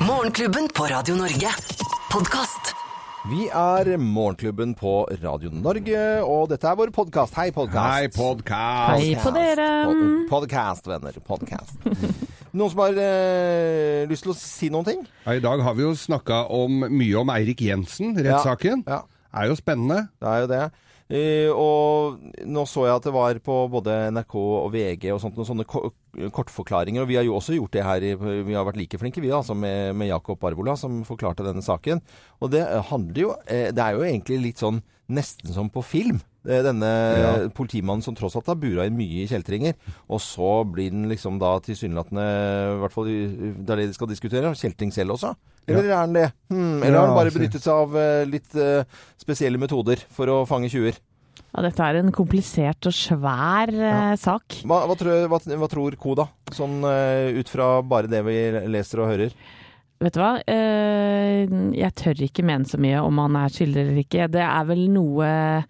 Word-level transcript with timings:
Morgenklubben 0.00 0.68
på 0.74 0.84
Radio 0.86 1.14
Norge. 1.14 1.48
Podkast. 2.12 2.74
Vi 3.30 3.46
er 3.48 3.96
Morgenklubben 3.96 4.74
på 4.76 5.04
Radio 5.22 5.50
Norge, 5.54 6.00
og 6.26 6.48
dette 6.50 6.66
er 6.68 6.76
vår 6.78 6.90
podkast. 6.94 7.34
Hei, 7.38 7.48
podkast. 7.54 7.86
Hei, 7.94 8.08
podkast. 8.12 8.98
Hei 8.98 9.14
på 9.22 9.32
dere. 9.34 9.68
Podkast, 10.30 10.88
venner. 10.90 11.16
Podkast. 11.26 11.78
Noen 12.54 12.70
som 12.74 12.82
har 12.84 12.98
eh, 13.02 14.04
lyst 14.10 14.26
til 14.26 14.34
å 14.34 14.36
si 14.38 14.68
noen 14.70 14.86
ting? 14.86 15.00
Ja, 15.24 15.34
I 15.38 15.42
dag 15.42 15.62
har 15.66 15.74
vi 15.78 15.86
jo 15.86 15.94
snakka 15.98 16.44
om, 16.54 16.84
mye 16.90 17.16
om 17.22 17.32
Eirik 17.34 17.64
Jensen, 17.66 18.14
rettssaken. 18.18 18.84
Ja, 18.90 19.00
Er 19.34 19.48
jo 19.50 19.56
spennende. 19.58 20.04
det 20.22 20.30
er 20.30 20.44
jo 20.44 20.50
det. 20.52 20.64
Eh, 21.12 21.50
og 21.52 22.16
nå 22.48 22.62
så 22.64 22.86
jeg 22.86 22.96
at 22.96 23.04
det 23.04 23.12
var 23.12 23.38
på 23.44 23.56
både 23.68 23.96
NRK 24.14 24.36
og 24.40 24.70
VG 24.72 25.10
og 25.12 25.20
sånt, 25.20 25.36
noen 25.36 25.48
sånne 25.50 26.30
kortforklaringer. 26.32 27.04
Og 27.04 27.10
vi 27.10 27.18
har 27.18 27.26
jo 27.26 27.36
også 27.36 27.56
gjort 27.58 27.76
det 27.76 27.84
her. 27.84 28.06
Vi 28.48 28.56
har 28.56 28.66
vært 28.66 28.80
like 28.80 29.00
flinke, 29.00 29.22
vi, 29.24 29.32
altså, 29.34 29.56
med, 29.58 29.92
med 29.98 30.10
Jakob 30.10 30.44
Arvola, 30.48 30.76
som 30.80 31.02
forklarte 31.08 31.46
denne 31.46 31.64
saken. 31.64 32.00
Og 32.40 32.54
det 32.54 32.64
handler 32.90 33.20
jo 33.26 33.34
eh, 33.44 33.70
Det 33.74 33.84
er 33.84 33.98
jo 33.98 34.06
egentlig 34.06 34.40
litt 34.48 34.64
sånn 34.64 34.80
nesten 35.12 35.52
som 35.52 35.68
på 35.72 35.84
film. 35.84 36.22
Eh, 36.44 36.62
Denne 36.62 36.90
Ja. 37.18 37.48
politimannen 37.48 38.02
som 38.04 38.14
tross 38.14 38.36
alt 38.36 38.46
har 38.46 38.58
bura 38.60 38.84
inn 38.86 38.96
mye 38.96 39.24
i 39.24 39.28
kjeltringer. 39.28 39.74
Og 40.08 40.20
så 40.20 40.64
blir 40.68 40.90
den 40.90 41.08
liksom 41.08 41.38
da 41.40 41.58
tilsynelatende, 41.60 42.26
i 42.76 42.80
hvert 42.82 42.92
fall 42.92 43.08
det 43.08 43.70
er 43.70 43.76
det 43.80 43.88
de 43.88 43.96
skal 43.96 44.08
diskutere, 44.08 44.54
kjeltring 44.54 44.92
selv 44.92 45.16
også. 45.16 45.34
Eller 45.66 45.88
er 45.88 45.96
han 45.96 46.12
det? 46.12 46.32
Hmm, 46.50 46.82
eller 46.82 46.98
har 46.98 47.06
han 47.08 47.16
bare 47.16 47.32
benyttet 47.32 47.64
seg 47.64 47.72
av 47.72 47.96
eh, 47.96 48.24
litt 48.28 48.54
uh, 48.60 48.84
spesielle 49.16 49.56
metoder 49.56 49.96
for 50.12 50.28
å 50.28 50.44
fange 50.46 50.68
tjuver? 50.68 50.98
Ja, 51.54 51.62
dette 51.62 51.86
er 51.86 52.00
en 52.00 52.12
komplisert 52.12 52.84
og 52.90 52.92
svær 52.92 53.70
eh, 53.72 54.14
sak. 54.20 54.60
Hva, 54.66 54.82
hva, 54.90 54.96
tror, 54.98 55.24
hva, 55.30 55.38
hva 55.62 55.68
tror 55.70 55.96
Koda. 55.96 56.28
Sånn 56.52 56.82
uh, 56.84 57.30
ut 57.32 57.48
fra 57.48 57.78
bare 57.80 58.10
det 58.10 58.20
vi 58.26 58.36
leser 58.68 59.00
og 59.00 59.12
hører. 59.14 59.32
Vet 60.02 60.16
du 60.16 60.20
hva? 60.20 60.32
Eh, 60.50 61.44
jeg 61.78 61.94
tør 61.96 62.24
ikke 62.26 62.44
mene 62.44 62.68
så 62.68 62.76
mye 62.82 63.00
om 63.00 63.20
han 63.22 63.38
er 63.40 63.52
skyldig 63.54 63.84
eller 63.86 64.00
ikke. 64.02 64.26
Det 64.34 64.42
er 64.44 64.66
vel 64.68 64.82
noe 64.92 65.28
ja, 65.30 65.62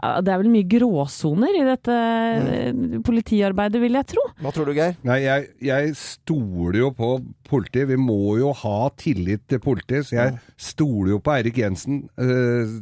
Det 0.00 0.32
er 0.32 0.40
vel 0.40 0.50
mye 0.52 0.68
gråsoner 0.70 1.56
i 1.58 1.64
dette 1.66 1.94
eh, 1.94 3.00
politiarbeidet, 3.04 3.80
vil 3.82 3.98
jeg 3.98 4.08
tro. 4.14 4.24
Hva 4.40 4.52
tror 4.54 4.70
du, 4.70 4.74
Geir? 4.76 4.96
Nei, 5.04 5.18
jeg, 5.26 5.48
jeg 5.66 5.92
stoler 5.98 6.78
jo 6.80 6.90
på 6.96 7.10
politiet. 7.50 7.88
Vi 7.90 7.98
må 8.00 8.38
jo 8.40 8.54
ha 8.62 8.88
tillit 9.00 9.44
til 9.50 9.60
politiet, 9.62 10.08
så 10.08 10.16
jeg 10.16 10.38
stoler 10.60 11.14
jo 11.14 11.20
på 11.24 11.34
Eirik 11.34 11.60
Jensen. 11.60 12.02
Eh, 12.20 12.72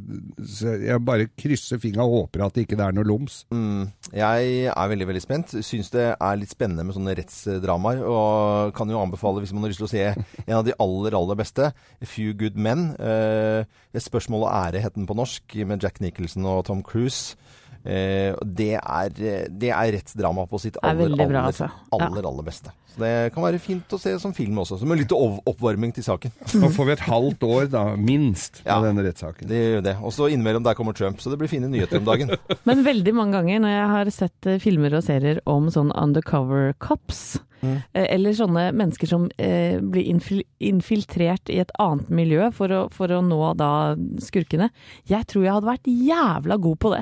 så 0.47 0.77
jeg 0.85 1.03
bare 1.07 1.29
krysser 1.39 1.83
fingra 1.83 2.07
og 2.07 2.15
håper 2.23 2.47
at 2.47 2.55
det 2.55 2.67
ikke 2.67 2.79
er 2.79 2.95
noe 2.95 3.09
loms. 3.09 3.41
Mm, 3.55 3.89
jeg 4.15 4.71
er 4.71 4.93
veldig 4.95 5.11
veldig 5.11 5.25
spent. 5.25 5.57
Syns 5.67 5.91
det 5.95 6.07
er 6.15 6.39
litt 6.39 6.55
spennende 6.55 6.87
med 6.87 6.97
sånne 6.97 7.17
rettsdramaer. 7.19 8.05
Og 8.07 8.77
kan 8.79 8.91
jo 8.93 9.03
anbefale, 9.03 9.43
hvis 9.43 9.55
man 9.57 9.67
har 9.67 9.75
lyst 9.75 9.83
til 9.83 9.89
å 9.89 9.93
se 9.95 10.07
en 10.47 10.57
av 10.61 10.67
de 10.69 10.77
aller, 10.79 11.19
aller 11.19 11.43
beste, 11.43 11.73
A 11.75 12.07
Few 12.09 12.37
Good 12.39 12.59
Men. 12.61 12.93
Eh, 13.03 13.67
spørsmål 13.99 14.45
og 14.47 14.53
ære 14.55 14.85
het 14.85 14.95
den 14.95 15.09
på 15.09 15.17
norsk, 15.19 15.59
med 15.67 15.83
Jack 15.83 15.99
Nicholson 16.05 16.47
og 16.47 16.63
Tom 16.69 16.85
Cruise. 16.87 17.08
hus 17.09 17.37
Eh, 17.85 18.35
det, 18.45 18.73
er, 18.81 19.49
det 19.49 19.71
er 19.73 19.93
rettsdrama 19.95 20.47
på 20.51 20.61
sitt 20.61 20.77
er 20.83 20.91
aller, 20.91 21.15
bra, 21.15 21.25
aller, 21.27 21.41
altså. 21.53 21.69
Aller, 21.95 22.27
aller 22.29 22.47
beste. 22.47 22.73
Så 22.89 23.03
det 23.05 23.13
kan 23.35 23.45
være 23.45 23.61
fint 23.63 23.95
å 23.95 23.99
se 24.01 24.15
som 24.21 24.33
film 24.35 24.59
også. 24.63 24.79
Som 24.81 24.93
en 24.93 24.99
liten 25.01 25.41
oppvarming 25.49 25.93
til 25.97 26.05
saken. 26.07 26.33
Nå 26.63 26.71
får 26.75 26.89
vi 26.91 26.95
et 26.97 27.05
halvt 27.09 27.47
år, 27.49 27.67
da, 27.73 27.85
minst, 27.97 28.63
Ja. 28.67 28.81
denne 28.85 29.05
rettssaken. 29.07 29.49
Det 29.51 29.61
gjør 29.63 29.85
det. 29.87 29.97
Og 30.03 30.13
så 30.17 30.31
innimellom 30.33 30.65
der 30.67 30.75
kommer 30.79 30.97
Trump, 30.99 31.21
så 31.23 31.31
det 31.33 31.39
blir 31.41 31.51
fine 31.53 31.71
nyheter 31.71 32.01
om 32.03 32.09
dagen. 32.09 32.35
Men 32.69 32.85
veldig 32.87 33.15
mange 33.15 33.39
ganger 33.39 33.63
når 33.65 33.77
jeg 33.77 33.91
har 33.95 34.13
sett 34.19 34.49
eh, 34.51 34.59
filmer 34.63 34.99
og 34.99 35.05
serier 35.07 35.43
om 35.47 35.71
sånn 35.75 35.93
undercover 35.97 36.75
cops, 36.83 37.39
Mm. 37.59 37.81
eh, 37.91 38.05
eller 38.15 38.37
sånne 38.39 38.69
mennesker 38.71 39.09
som 39.11 39.25
eh, 39.35 39.81
blir 39.83 40.05
infil 40.13 40.45
infiltrert 40.63 41.51
i 41.51 41.57
et 41.59 41.73
annet 41.83 42.07
miljø 42.15 42.53
for 42.55 42.71
å, 42.71 42.85
for 42.95 43.11
å 43.11 43.19
nå 43.27 43.39
da 43.59 43.71
skurkene, 44.23 44.69
jeg 45.11 45.27
tror 45.27 45.43
jeg 45.43 45.57
hadde 45.57 45.67
vært 45.73 45.91
jævla 45.91 46.59
god 46.63 46.79
på 46.85 46.93
det. 46.95 47.01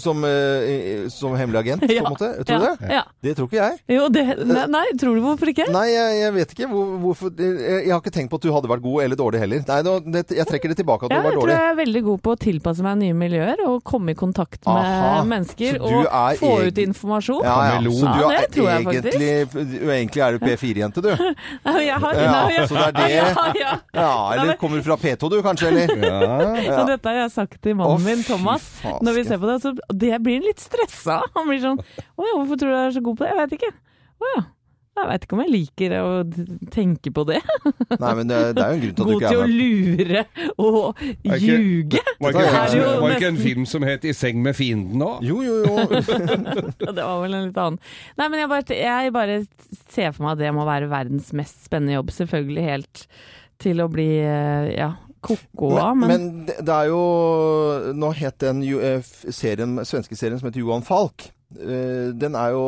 Som, 0.00 0.22
eh, 0.24 1.08
som 1.12 1.34
hemmelig 1.36 1.58
agent, 1.58 1.82
på 1.82 1.92
en 1.92 2.06
måte? 2.14 2.28
Tror 2.46 2.60
du 2.62 2.64
ja, 2.64 2.74
det? 2.80 2.90
Ja. 2.94 3.00
Det 3.26 3.32
tror 3.36 3.48
ikke 3.50 3.58
jeg. 3.58 3.80
Jo, 3.96 4.06
det, 4.08 4.22
nei, 4.46 4.62
nei, 4.72 4.84
tror 4.96 5.16
du 5.18 5.20
hvorfor 5.24 5.50
ikke? 5.50 5.66
Nei, 5.74 5.88
jeg, 5.90 6.12
jeg 6.22 6.34
vet 6.36 6.52
ikke 6.54 6.68
hvor, 6.70 6.92
hvorfor 7.02 7.32
jeg, 7.42 7.56
jeg 7.82 7.90
har 7.92 8.00
ikke 8.00 8.12
tenkt 8.14 8.30
på 8.32 8.38
at 8.40 8.46
du 8.46 8.52
hadde 8.54 8.70
vært 8.70 8.84
god 8.86 9.02
eller 9.04 9.18
dårlig 9.20 9.40
heller. 9.42 9.64
Nei, 9.68 9.80
det, 10.14 10.22
Jeg 10.38 10.46
trekker 10.48 10.72
det 10.72 10.78
tilbake 10.80 11.08
at 11.08 11.12
du 11.12 11.16
Ja, 11.16 11.22
dårlig. 11.26 11.34
jeg 11.34 11.42
tror 11.42 11.52
jeg 11.52 11.72
er 11.72 11.76
veldig 11.82 12.02
god 12.06 12.22
på 12.24 12.36
å 12.36 12.38
tilpasse 12.46 12.86
meg 12.86 12.96
nye 13.02 13.16
miljøer 13.18 13.64
og 13.66 13.82
komme 13.90 14.14
i 14.14 14.16
kontakt 14.16 14.62
med 14.64 14.80
Aha, 14.86 15.24
mennesker 15.34 15.76
så 15.76 15.90
du 15.90 15.96
og 15.98 16.40
få 16.40 16.52
egen... 16.54 16.70
ut 16.72 16.80
informasjon. 16.86 17.42
Ja, 17.44 17.56
ja. 17.66 17.76
Så 17.82 18.06
du 18.06 18.22
Ja, 18.22 18.30
er 18.38 18.48
tror 18.56 18.70
jeg 18.70 18.86
egentlig, 18.86 19.34
du, 19.52 19.90
egentlig 19.92 20.24
er 20.24 20.38
du 20.38 20.46
P4-jente, 20.46 21.04
du. 21.04 21.10
Ja, 21.66 21.76
jeg 21.82 22.00
har, 22.06 22.22
Ja, 22.22 22.38
ja, 22.54 22.64
så 22.70 22.78
det 22.78 22.86
er 22.86 22.96
det. 22.96 23.10
Ja, 23.12 23.46
ja. 23.60 23.74
Ja, 23.96 24.08
eller 24.38 24.56
kommer 24.62 24.80
du 24.80 24.86
fra 24.86 24.96
P2 25.00 25.28
du, 25.34 25.38
kanskje, 25.44 25.68
eller? 25.74 25.92
Ja. 26.06 26.54
Så 26.70 26.88
dette 26.88 27.10
har 27.12 27.20
jeg 27.24 27.34
sagt 27.34 27.60
til 27.66 27.76
mannen 27.76 28.04
min, 28.06 28.22
Thomas, 28.26 28.64
når 29.02 29.20
vi 29.20 29.26
ser 29.28 29.42
på 29.42 29.50
det. 29.50 29.55
Så 29.62 29.72
det 29.92 30.18
blir 30.24 30.40
han 30.40 30.46
litt 30.48 30.60
stressa. 30.62 31.20
Han 31.36 31.48
blir 31.48 31.62
sånn 31.62 31.80
Å 31.80 32.26
ja, 32.28 32.34
hvorfor 32.38 32.56
tror 32.60 32.70
du 32.72 32.76
jeg 32.76 32.86
er 32.90 32.94
så 32.98 33.02
god 33.08 33.16
på 33.18 33.24
det? 33.26 33.32
Jeg 33.34 33.40
vet 33.44 33.56
ikke. 33.60 33.72
Å 34.20 34.30
ja. 34.36 34.44
Jeg 34.96 35.08
vet 35.10 35.24
ikke 35.26 35.36
om 35.36 35.40
jeg 35.42 35.50
liker 35.52 35.92
å 36.00 36.12
tenke 36.72 37.10
på 37.12 37.22
det. 37.28 37.42
Nei, 38.00 38.12
men 38.16 38.30
det, 38.30 38.38
det 38.56 38.62
er 38.64 38.70
jo 38.70 38.76
en 38.78 38.80
grunn 38.80 38.94
til 38.96 39.02
at 39.04 39.10
du 39.10 39.12
God 39.12 39.24
til 39.26 39.36
å 39.36 39.42
er 39.44 39.50
lure 39.52 40.22
og 40.56 41.02
ikke- 41.04 41.40
ljuge. 41.42 42.00
Var 42.16 42.32
ikke, 42.32 42.44
er 42.46 42.56
en 42.56 42.70
film, 42.70 42.86
som- 42.86 43.02
var 43.02 43.16
ikke 43.18 43.28
en 43.28 43.40
film 43.42 43.66
som 43.68 43.84
het 43.84 44.06
'I 44.08 44.14
seng 44.16 44.40
med 44.46 44.56
fienden' 44.56 45.04
òg? 45.04 45.18
Jo, 45.28 45.42
jo, 45.44 45.58
jo. 45.68 45.76
Det 46.96 47.04
var 47.04 47.20
vel 47.26 47.36
en 47.36 47.44
litt 47.50 47.60
annen. 47.60 47.78
Nei, 48.16 48.28
men 48.32 48.40
jeg 48.40 48.48
bare, 48.54 48.78
jeg 48.80 49.12
bare 49.12 49.36
ser 49.92 50.16
for 50.16 50.24
meg 50.24 50.32
at 50.38 50.44
det 50.46 50.54
må 50.56 50.64
være 50.64 50.88
verdens 50.88 51.28
mest 51.36 51.68
spennende 51.68 51.98
jobb. 51.98 52.14
Selvfølgelig 52.16 52.64
helt 52.70 53.04
til 53.60 53.84
å 53.84 53.90
bli 53.92 54.08
eh, 54.24 54.72
ja, 54.80 54.94
ko-ko 55.26 55.72
av, 55.78 55.96
Men, 55.96 56.08
men, 56.08 56.28
det 56.48 56.58
det 56.66 56.74
er 56.74 56.90
jo 56.92 57.02
Nå 57.96 58.12
het 58.18 58.38
den 58.42 58.62
eh, 58.80 59.00
serien, 59.30 59.78
svenske 59.86 60.16
serien 60.18 60.38
som 60.40 60.48
heter 60.48 60.62
Johan 60.62 60.82
Falk. 60.86 61.30
Eh, 61.56 62.10
Den 62.18 62.34
er 62.34 62.50
jo 62.56 62.64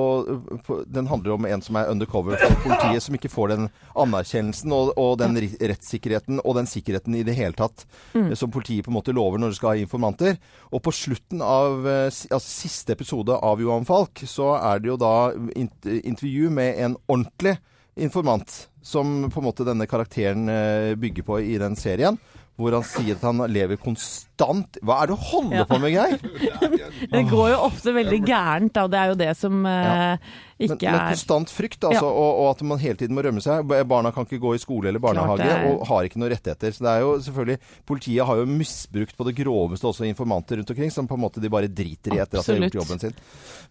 Den 0.87 1.09
handler 1.11 1.35
om 1.35 1.47
en 1.49 1.63
som 1.65 1.77
er 1.81 1.91
undercover 1.91 2.37
for 2.39 2.55
politiet, 2.63 3.03
som 3.03 3.17
ikke 3.19 3.31
får 3.33 3.49
den 3.55 3.69
anerkjennelsen 3.99 4.73
og, 4.73 4.93
og 4.97 5.17
den 5.19 5.35
rettssikkerheten 5.59 6.39
og 6.45 6.55
den 6.61 6.69
sikkerheten 6.71 7.17
i 7.19 7.25
det 7.27 7.35
hele 7.39 7.57
tatt 7.59 7.85
Mm. 8.15 8.31
eh, 8.31 8.35
som 8.39 8.51
politiet 8.51 8.85
på 8.87 8.91
en 8.93 8.97
måte 8.97 9.13
lover 9.13 9.39
når 9.43 9.51
de 9.53 9.59
skal 9.59 9.75
ha 9.75 9.83
informanter. 9.83 10.39
Og 10.73 10.83
på 10.83 10.93
slutten 10.95 11.43
av 11.45 11.87
eh, 11.87 12.07
altså 12.07 12.41
siste 12.41 12.95
episode 12.95 13.35
av 13.35 13.61
Johan 13.61 13.85
Falk, 13.89 14.23
så 14.27 14.55
er 14.57 14.79
det 14.81 14.89
jo 14.93 14.97
da 15.01 15.33
intervju 15.57 16.51
med 16.51 16.79
en 16.79 16.97
ordentlig 17.09 17.59
informant, 17.99 18.69
som 18.83 19.27
på 19.31 19.41
en 19.41 19.45
måte 19.49 19.67
denne 19.67 19.87
karakteren 19.91 20.49
eh, 20.49 20.95
bygger 20.97 21.27
på 21.27 21.41
i 21.43 21.59
den 21.61 21.75
serien. 21.77 22.19
Hvor 22.59 22.75
han 22.75 22.83
sier 22.83 23.15
at 23.15 23.23
han 23.23 23.39
lever 23.55 23.79
konstant 23.79 24.79
Hva 24.83 24.97
er 25.05 25.07
det 25.11 25.15
du 25.15 25.23
holder 25.31 25.61
Ja. 25.61 25.65
på 25.71 25.79
med, 25.79 25.93
Geir? 25.95 26.19
det 27.15 27.23
går 27.31 27.49
jo 27.53 27.59
ofte 27.69 27.93
veldig 27.95 28.19
gærent, 28.27 28.73
da. 28.75 28.87
Det 28.91 28.99
er 28.99 29.13
jo 29.13 29.17
det 29.21 29.29
som 29.39 29.61
eh, 29.67 30.17
Men, 30.59 30.67
ikke 30.67 30.79
men 30.91 30.95
er 30.99 31.13
konstant 31.13 31.53
frykt, 31.55 31.85
altså, 31.87 32.03
Ja. 32.07 32.11
og, 32.11 32.41
og 32.43 32.49
at 32.51 32.63
man 32.67 32.79
hele 32.83 32.99
tiden 32.99 33.15
må 33.15 33.23
rømme 33.23 33.43
seg. 33.45 33.63
Barna 33.87 34.11
kan 34.15 34.27
ikke 34.27 34.41
gå 34.43 34.57
i 34.57 34.63
skole 34.63 34.91
eller 34.91 34.99
barnehage, 35.03 35.39
Klart 35.47 35.55
er- 35.55 35.71
og 35.77 35.87
har 35.87 36.09
ikke 36.09 36.19
noen 36.23 36.33
rettigheter. 36.35 36.75
Så 36.75 36.83
det 36.87 36.91
er 36.97 37.05
jo 37.07 37.13
selvfølgelig 37.29 37.59
Politiet 37.87 38.27
har 38.27 38.37
jo 38.43 38.47
misbrukt 38.51 39.15
på 39.19 39.29
det 39.31 39.37
groveste 39.39 39.87
også 39.93 40.07
informanter 40.11 40.59
rundt 40.59 40.71
omkring, 40.75 40.91
som 40.95 41.07
på 41.11 41.15
en 41.19 41.23
måte 41.29 41.43
de 41.43 41.51
bare 41.55 41.71
driter 41.71 42.15
i 42.15 42.23
etter 42.23 42.43
at 42.43 42.47
de 42.51 42.59
har 42.59 42.67
gjort 42.67 42.81
jobben 42.83 42.99
sin. 43.07 43.15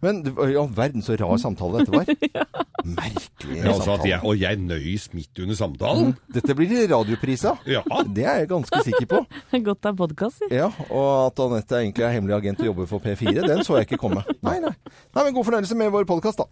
Men 0.01 0.23
i 0.23 0.55
all 0.55 0.71
verden 0.71 1.03
så 1.03 1.15
rar 1.19 1.35
samtale 1.43 1.83
dette 1.83 1.91
var. 1.91 2.07
Merkelig 2.87 3.57
Ja, 3.57 3.71
altså 3.73 3.81
at 3.81 4.03
samtale. 4.03 4.09
jeg, 4.13 4.19
og 4.23 4.39
jeg 4.39 4.59
nøys 4.61 5.07
midt 5.17 5.39
under 5.43 5.55
samtalen? 5.59 6.13
Dette 6.33 6.55
blir 6.55 6.87
radioprisa. 6.91 7.55
Ja. 7.67 7.81
Det 8.15 8.23
er 8.23 8.43
jeg 8.43 8.51
ganske 8.77 8.93
sikker 8.93 9.09
på. 9.11 9.23
godt 9.69 9.81
det 9.83 9.91
er 9.91 9.97
podkast. 10.03 10.45
Ja, 10.53 10.69
Og 10.89 11.09
at 11.27 11.43
Anette 11.47 11.81
egentlig 11.81 12.07
er 12.07 12.13
hemmelig 12.15 12.37
agent 12.39 12.63
og 12.63 12.71
jobber 12.71 12.89
for 12.89 13.03
P4, 13.03 13.41
den 13.47 13.63
så 13.67 13.79
jeg 13.79 13.89
ikke 13.89 14.01
komme. 14.07 14.25
Nei, 14.45 14.59
nei. 14.63 14.73
nei 15.15 15.23
men 15.23 15.33
God 15.37 15.49
fornøyelse 15.49 15.79
med 15.79 15.93
vår 15.93 16.07
podkast, 16.09 16.43
da. 16.43 16.47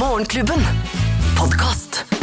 Morgenklubben. 0.00 0.66
Podkast. 1.38 2.21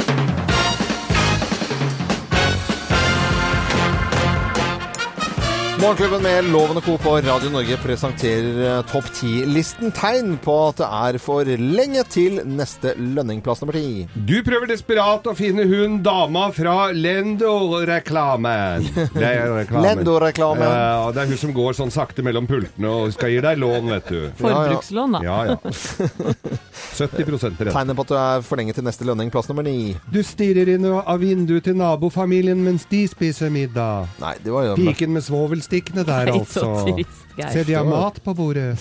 Morgenklubben 5.80 6.24
med 6.24 6.44
Loven 6.52 6.76
og 6.76 6.84
Co. 6.84 6.98
på 7.00 7.12
Radio 7.24 7.50
Norge 7.54 7.78
presenterer 7.80 8.58
eh, 8.66 8.80
topp 8.90 9.06
10-listen. 9.16 9.94
Tegn 9.96 10.34
på 10.44 10.56
at 10.66 10.82
det 10.82 10.88
er 10.92 11.18
for 11.24 11.48
lenge 11.48 12.04
til 12.12 12.42
neste 12.44 12.92
lønningplass 13.00 13.62
nummer 13.64 13.78
ti. 13.78 14.04
Du 14.28 14.42
prøver 14.44 14.68
desperat 14.74 15.30
å 15.32 15.36
finne 15.40 15.64
hun 15.70 16.02
dama 16.04 16.50
fra 16.52 16.90
Lendo-reklamen. 16.92 18.90
Lendo-reklamen. 19.16 20.68
Ja, 20.80 21.08
det 21.16 21.22
er 21.24 21.32
hun 21.32 21.40
som 21.40 21.54
går 21.56 21.78
sånn 21.78 21.92
sakte 21.94 22.24
mellom 22.26 22.48
pultene 22.50 22.90
og 22.92 23.14
skal 23.16 23.32
gi 23.32 23.40
deg 23.46 23.62
lån, 23.62 23.88
vet 23.94 24.12
du. 24.12 24.20
Forbrukslån, 24.42 25.16
da. 25.16 25.24
Ja, 25.24 25.38
ja. 25.54 25.56
70 27.00 27.26
rett. 27.64 27.72
Tegnet 27.72 27.96
på 27.96 28.04
at 28.04 28.12
du 28.12 28.16
er 28.20 28.44
for 28.44 28.60
lenge 28.60 28.76
til 28.76 28.84
neste 28.84 29.08
lønning. 29.08 29.32
Plass 29.32 29.48
nummer 29.48 29.64
ni. 29.64 29.94
Du 30.12 30.20
stirrer 30.26 30.74
inn 30.76 30.84
av 30.90 31.22
vinduet 31.22 31.64
til 31.70 31.78
nabofamilien 31.80 32.60
mens 32.66 32.84
de 32.92 33.06
spiser 33.08 33.52
middag. 33.54 34.10
Nei, 34.20 34.36
det 34.44 34.52
var 34.52 34.68
jo 34.68 34.76
Piken 34.80 35.16
med 35.16 35.24
svovelstikkene 35.70 36.04
der, 36.04 36.32
altså. 36.34 36.60
så 36.60 36.96
trist, 36.96 37.26
Geir. 37.38 37.52
Se, 37.54 37.64
de 37.64 37.74
har 37.74 37.86
mat 37.86 38.20
på 38.24 38.34
bordet. 38.34 38.78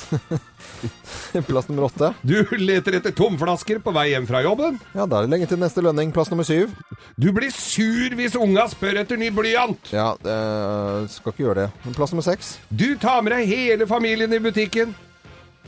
plass 1.46 1.69
nummer 1.69 1.85
åtte. 1.87 2.12
Du 2.23 2.44
leter 2.58 2.99
etter 2.99 3.12
tomflasker 3.12 3.79
på 3.79 3.93
vei 3.94 4.11
hjem 4.12 4.26
fra 4.26 4.43
jobben. 4.43 4.79
Ja, 4.94 5.06
da 5.06 5.20
er 5.20 5.26
det 5.26 5.32
lenge 5.32 5.46
til 5.46 5.61
neste 5.61 5.82
lønning. 5.85 6.12
Plass 6.12 6.31
nummer 6.31 6.44
syv. 6.44 6.73
Du 7.17 7.31
blir 7.32 7.52
sur 7.55 8.17
hvis 8.19 8.37
unga 8.38 8.67
spør 8.69 9.02
etter 9.05 9.20
ny 9.20 9.31
blyant. 9.31 9.93
Ja, 9.93 10.14
det, 10.23 11.11
skal 11.14 11.32
ikke 11.32 11.46
gjøre 11.46 11.67
det. 11.67 11.94
Plass 11.94 12.14
nummer 12.14 12.26
seks. 12.26 12.56
Du 12.70 12.96
tar 12.99 13.23
med 13.23 13.37
deg 13.37 13.46
hele 13.46 13.87
familien 13.87 14.35
i 14.35 14.43
butikken. 14.43 14.96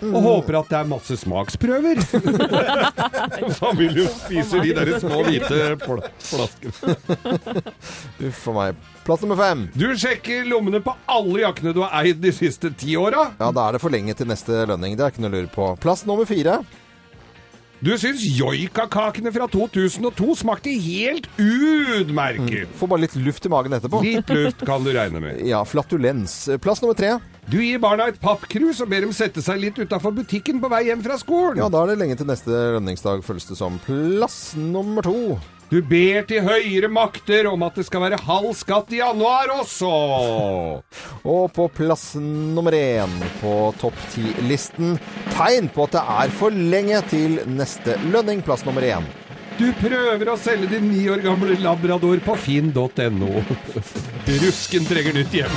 Og 0.00 0.23
håper 0.25 0.56
at 0.61 0.70
det 0.73 0.79
er 0.81 0.88
masse 0.88 1.17
smaksprøver. 1.20 2.00
Familien 3.61 4.08
spiser 4.14 4.64
de 4.64 4.75
der 4.79 4.93
små 5.02 5.23
hvite 5.26 5.61
pl 5.82 6.02
flaskene. 6.31 6.97
Uff 8.31 8.47
a 8.49 8.56
meg. 8.56 8.82
Plass 9.05 9.25
nummer 9.25 9.41
fem. 9.41 9.67
Du 9.76 9.88
sjekker 9.99 10.49
lommene 10.49 10.81
på 10.85 10.94
alle 11.11 11.44
jakkene 11.44 11.75
du 11.76 11.82
har 11.85 11.97
eid 12.02 12.20
de 12.23 12.32
siste 12.37 12.73
ti 12.81 12.97
åra. 13.00 13.31
Ja, 13.41 13.50
da 13.52 13.67
er 13.69 13.76
det 13.76 13.82
for 13.85 13.93
lenge 13.93 14.17
til 14.17 14.29
neste 14.31 14.64
lønning. 14.70 14.97
Det 14.97 15.06
er 15.06 15.14
ikke 15.14 15.25
noe 15.25 15.32
å 15.32 15.37
lure 15.38 15.52
på. 15.52 15.73
Plass 15.82 16.06
nummer 16.08 16.29
fire. 16.29 16.61
Du 17.81 17.94
syns 17.96 18.20
joikakakene 18.37 19.31
fra 19.32 19.46
2002 19.49 20.35
smakte 20.43 20.73
helt 20.85 21.31
utmerket. 21.41 22.69
Får 22.76 22.91
bare 22.93 23.06
litt 23.06 23.17
luft 23.17 23.49
i 23.49 23.53
magen 23.53 23.73
etterpå. 23.73 24.03
Litt 24.05 24.29
luft 24.37 24.64
kan 24.69 24.85
du 24.85 24.93
regne 24.93 25.23
med. 25.25 25.41
Ja, 25.49 25.62
flatulens. 25.64 26.43
Plass 26.61 26.85
nummer 26.85 26.99
tre. 26.99 27.14
Du 27.48 27.56
gir 27.62 27.81
barna 27.82 28.10
et 28.10 28.19
pappkrus 28.20 28.82
og 28.84 28.90
ber 28.92 29.06
dem 29.06 29.14
sette 29.16 29.42
seg 29.42 29.62
litt 29.62 29.78
utafor 29.81 30.12
butikken 30.14 30.60
på 30.62 30.69
vei 30.70 30.84
hjem 30.90 31.00
fra 31.06 31.16
skolen. 31.20 31.62
Ja, 31.62 31.70
da 31.72 31.84
er 31.84 31.92
det 31.94 32.02
lenge 32.02 32.19
til 32.20 32.28
neste 32.28 32.50
lønningsdag, 32.76 33.25
føles 33.26 33.48
det 33.48 33.56
som. 33.58 33.81
Plass 33.87 34.52
nummer 34.58 35.06
to. 35.06 35.38
Du 35.70 35.78
ber 35.87 36.25
til 36.26 36.42
høyere 36.42 36.88
makter 36.90 37.46
om 37.46 37.62
at 37.62 37.76
det 37.78 37.84
skal 37.87 38.02
være 38.02 38.19
halv 38.26 38.50
skatt 38.58 38.90
i 38.90 38.98
januar 38.98 39.52
også. 39.54 39.90
Og 41.22 41.44
på 41.54 41.69
plass 41.76 42.16
nummer 42.19 42.75
én 42.75 43.14
på 43.38 43.54
topp 43.78 43.98
ti-listen 44.10 44.96
tegn 45.36 45.70
på 45.70 45.86
at 45.86 45.94
det 45.94 46.04
er 46.19 46.34
for 46.40 46.50
lenge 46.75 46.98
til 47.12 47.38
neste 47.54 47.94
lønning. 48.10 48.43
Plass 48.43 48.66
nummer 48.66 48.82
én. 48.82 49.06
Du 49.60 49.66
prøver 49.76 50.28
å 50.32 50.34
selge 50.40 50.70
din 50.70 50.86
ni 50.88 51.02
år 51.12 51.20
gamle 51.20 51.52
labrador 51.60 52.20
på 52.24 52.32
finn.no. 52.40 53.42
Rusken 54.40 54.86
trenger 54.88 55.18
nytt 55.18 55.34
hjem. 55.36 55.56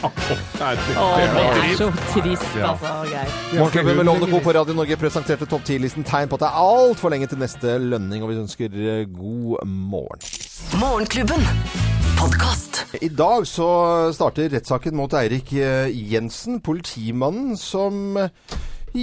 Å, 0.00 0.10
det 0.56 1.42
er 1.42 1.74
så 1.76 1.88
trist, 2.14 2.54
altså, 2.56 2.92
Geir. 3.10 3.34
Morgenklubben 3.52 4.00
med 4.00 4.08
Lovende 4.08 4.30
Co. 4.32 4.40
på 4.46 4.54
Radio 4.56 4.76
Norge 4.78 4.96
presenterte 4.96 5.48
topp 5.50 5.66
ti-listen 5.68 6.06
tegn 6.08 6.30
på 6.30 6.38
at 6.38 6.46
det 6.46 6.48
er 6.48 6.62
altfor 6.62 7.12
lenge 7.12 7.28
til 7.28 7.42
neste 7.42 7.76
lønning, 7.84 8.24
og 8.24 8.32
vi 8.32 8.40
ønsker 8.40 8.80
eh, 8.80 9.02
god 9.12 9.68
morgen. 9.68 10.24
Morgenklubben. 10.80 11.44
Podcast. 12.16 12.80
I 12.96 13.12
dag 13.12 13.44
så 13.46 13.68
starter 14.16 14.48
rettssaken 14.56 14.96
mot 14.96 15.12
Eirik 15.20 15.52
eh, 15.52 15.92
Jensen, 16.14 16.62
politimannen 16.64 17.60
som 17.60 18.16
eh, 18.24 18.56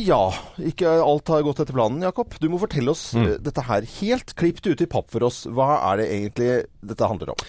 ja, 0.03 0.21
ikke 0.59 0.91
alt 0.99 1.31
har 1.31 1.45
gått 1.45 1.61
etter 1.63 1.75
planen, 1.75 2.03
Jakob. 2.03 2.35
Du 2.41 2.49
må 2.51 2.59
fortelle 2.61 2.91
oss 2.91 3.07
mm. 3.15 3.37
dette 3.45 3.63
her 3.67 3.87
helt 3.99 4.35
klippet 4.37 4.67
ut 4.67 4.83
i 4.83 4.89
papp 4.89 5.09
for 5.13 5.25
oss. 5.27 5.43
Hva 5.47 5.75
er 5.91 6.01
det 6.01 6.11
egentlig 6.11 6.51
dette 6.85 7.09
handler 7.09 7.33
om? 7.35 7.47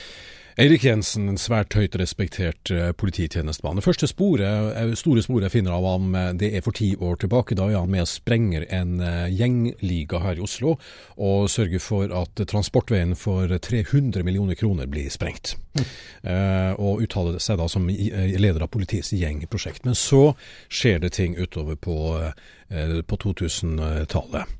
Eirik 0.57 0.87
Jensen, 0.87 1.27
en 1.29 1.37
svært 1.37 1.75
høyt 1.77 1.99
respektert 2.01 2.71
eh, 2.73 2.89
polititjenestemann. 2.97 3.77
Det 3.77 3.85
første 3.85 4.09
sporet, 4.09 4.71
eh, 4.73 4.95
store 4.97 5.21
sporet 5.21 5.45
jeg 5.51 5.53
finner 5.59 5.75
av 5.77 5.85
ham, 5.85 6.15
eh, 6.17 6.31
det 6.41 6.49
er 6.57 6.65
for 6.65 6.73
ti 6.73 6.95
år 6.97 7.19
tilbake. 7.21 7.59
Da 7.59 7.67
er 7.69 7.83
han 7.83 7.93
med 7.93 8.07
og 8.07 8.09
sprenger 8.09 8.65
en 8.73 8.97
gjengliga 9.37 10.23
her 10.25 10.41
i 10.41 10.45
Oslo, 10.47 10.79
og 11.21 11.51
sørger 11.53 11.85
for 11.85 12.17
at 12.23 12.41
transportveien 12.49 13.13
for 13.21 13.53
300 13.53 14.25
millioner 14.25 14.57
kroner 14.57 14.89
blir 14.89 15.13
sprengt. 15.13 15.59
Eh, 15.77 16.73
og 16.81 17.05
uttaler 17.05 17.37
seg 17.37 17.61
da 17.61 17.69
som 17.69 17.85
leder 17.93 18.65
av 18.65 18.73
politiets 18.73 19.13
gjengprosjekt. 19.13 19.85
Men 19.85 19.93
så 19.93 20.31
skjer 20.73 21.05
det 21.05 21.13
ting 21.21 21.37
utover 21.37 21.77
på, 21.77 22.17
uh, 22.17 23.03
på 23.05 23.21
2000-tallet. 23.29 24.57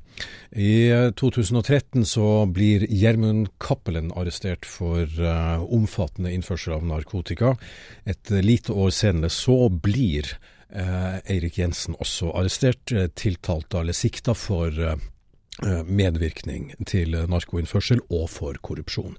I 0.51 0.89
eh, 0.89 1.09
2013 1.11 2.05
så 2.05 2.45
blir 2.45 2.87
Gjermund 2.89 3.51
Cappelen 3.59 4.11
arrestert 4.15 4.65
for 4.65 5.05
uh, 5.19 5.63
omfattende 5.73 6.31
innførsel 6.33 6.77
av 6.77 6.85
narkotika. 6.87 7.55
Et 8.05 8.31
eh, 8.31 8.41
lite 8.43 8.73
år 8.73 8.93
senere 8.95 9.29
så 9.33 9.67
blir 9.69 10.31
uh, 10.73 11.19
Eirik 11.27 11.59
Jensen 11.59 11.97
også 11.99 12.31
arrestert, 12.33 12.91
eh, 12.91 13.09
tiltalt 13.15 13.73
eller 13.77 13.95
sikta 13.95 14.35
for 14.37 14.71
eh, 14.71 14.95
eh, 14.95 15.05
medvirkning 15.85 16.73
til 16.85 17.15
eh, 17.17 17.25
narkoinnførsel 17.29 18.03
og 18.13 18.27
for 18.29 18.57
korrupsjon. 18.61 19.17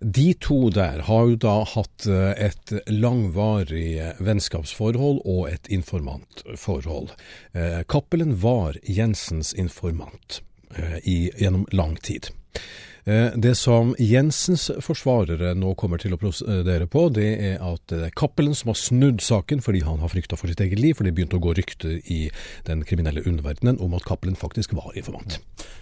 De 0.00 0.32
to 0.40 0.70
der 0.72 1.02
har 1.08 1.28
jo 1.28 1.38
da 1.42 1.56
hatt 1.68 2.06
eh, 2.08 2.48
et 2.48 2.72
langvarig 2.88 3.98
eh, 4.00 4.22
vennskapsforhold 4.24 5.20
og 5.24 5.48
et 5.50 5.68
informantforhold. 5.68 7.12
Eh, 7.52 7.82
Cappelen 7.90 8.38
var 8.42 8.78
Jensens 8.82 9.52
informant 9.52 10.40
eh, 10.74 10.98
i, 11.04 11.18
gjennom 11.36 11.66
lang 11.72 11.98
tid. 12.00 12.30
Eh, 13.08 13.32
Det 13.40 13.54
som 13.56 13.94
Jensens 13.98 14.66
forsvarere 14.84 15.54
nå 15.56 15.72
kommer 15.80 16.00
til 16.00 16.12
å 16.12 16.20
prosedere 16.20 16.88
på, 16.90 17.06
det 17.14 17.28
er 17.54 17.62
at 17.64 17.80
det 17.88 18.00
er 18.04 18.16
Cappelen 18.16 18.56
som 18.56 18.72
har 18.72 18.78
snudd 18.78 19.22
saken 19.24 19.62
fordi 19.64 19.80
han 19.86 20.02
har 20.02 20.12
frykta 20.12 20.36
for 20.36 20.50
sitt 20.50 20.60
eget 20.60 20.80
liv, 20.82 20.96
for 20.98 21.08
det 21.08 21.14
begynte 21.16 21.38
å 21.38 21.42
gå 21.42 21.54
rykter 21.56 22.02
i 22.04 22.26
den 22.68 22.84
kriminelle 22.84 23.24
underverdenen 23.24 23.80
om 23.80 23.96
at 23.96 24.04
Cappelen 24.08 24.36
faktisk 24.36 24.74
var 24.76 24.92
informant. 24.98 25.38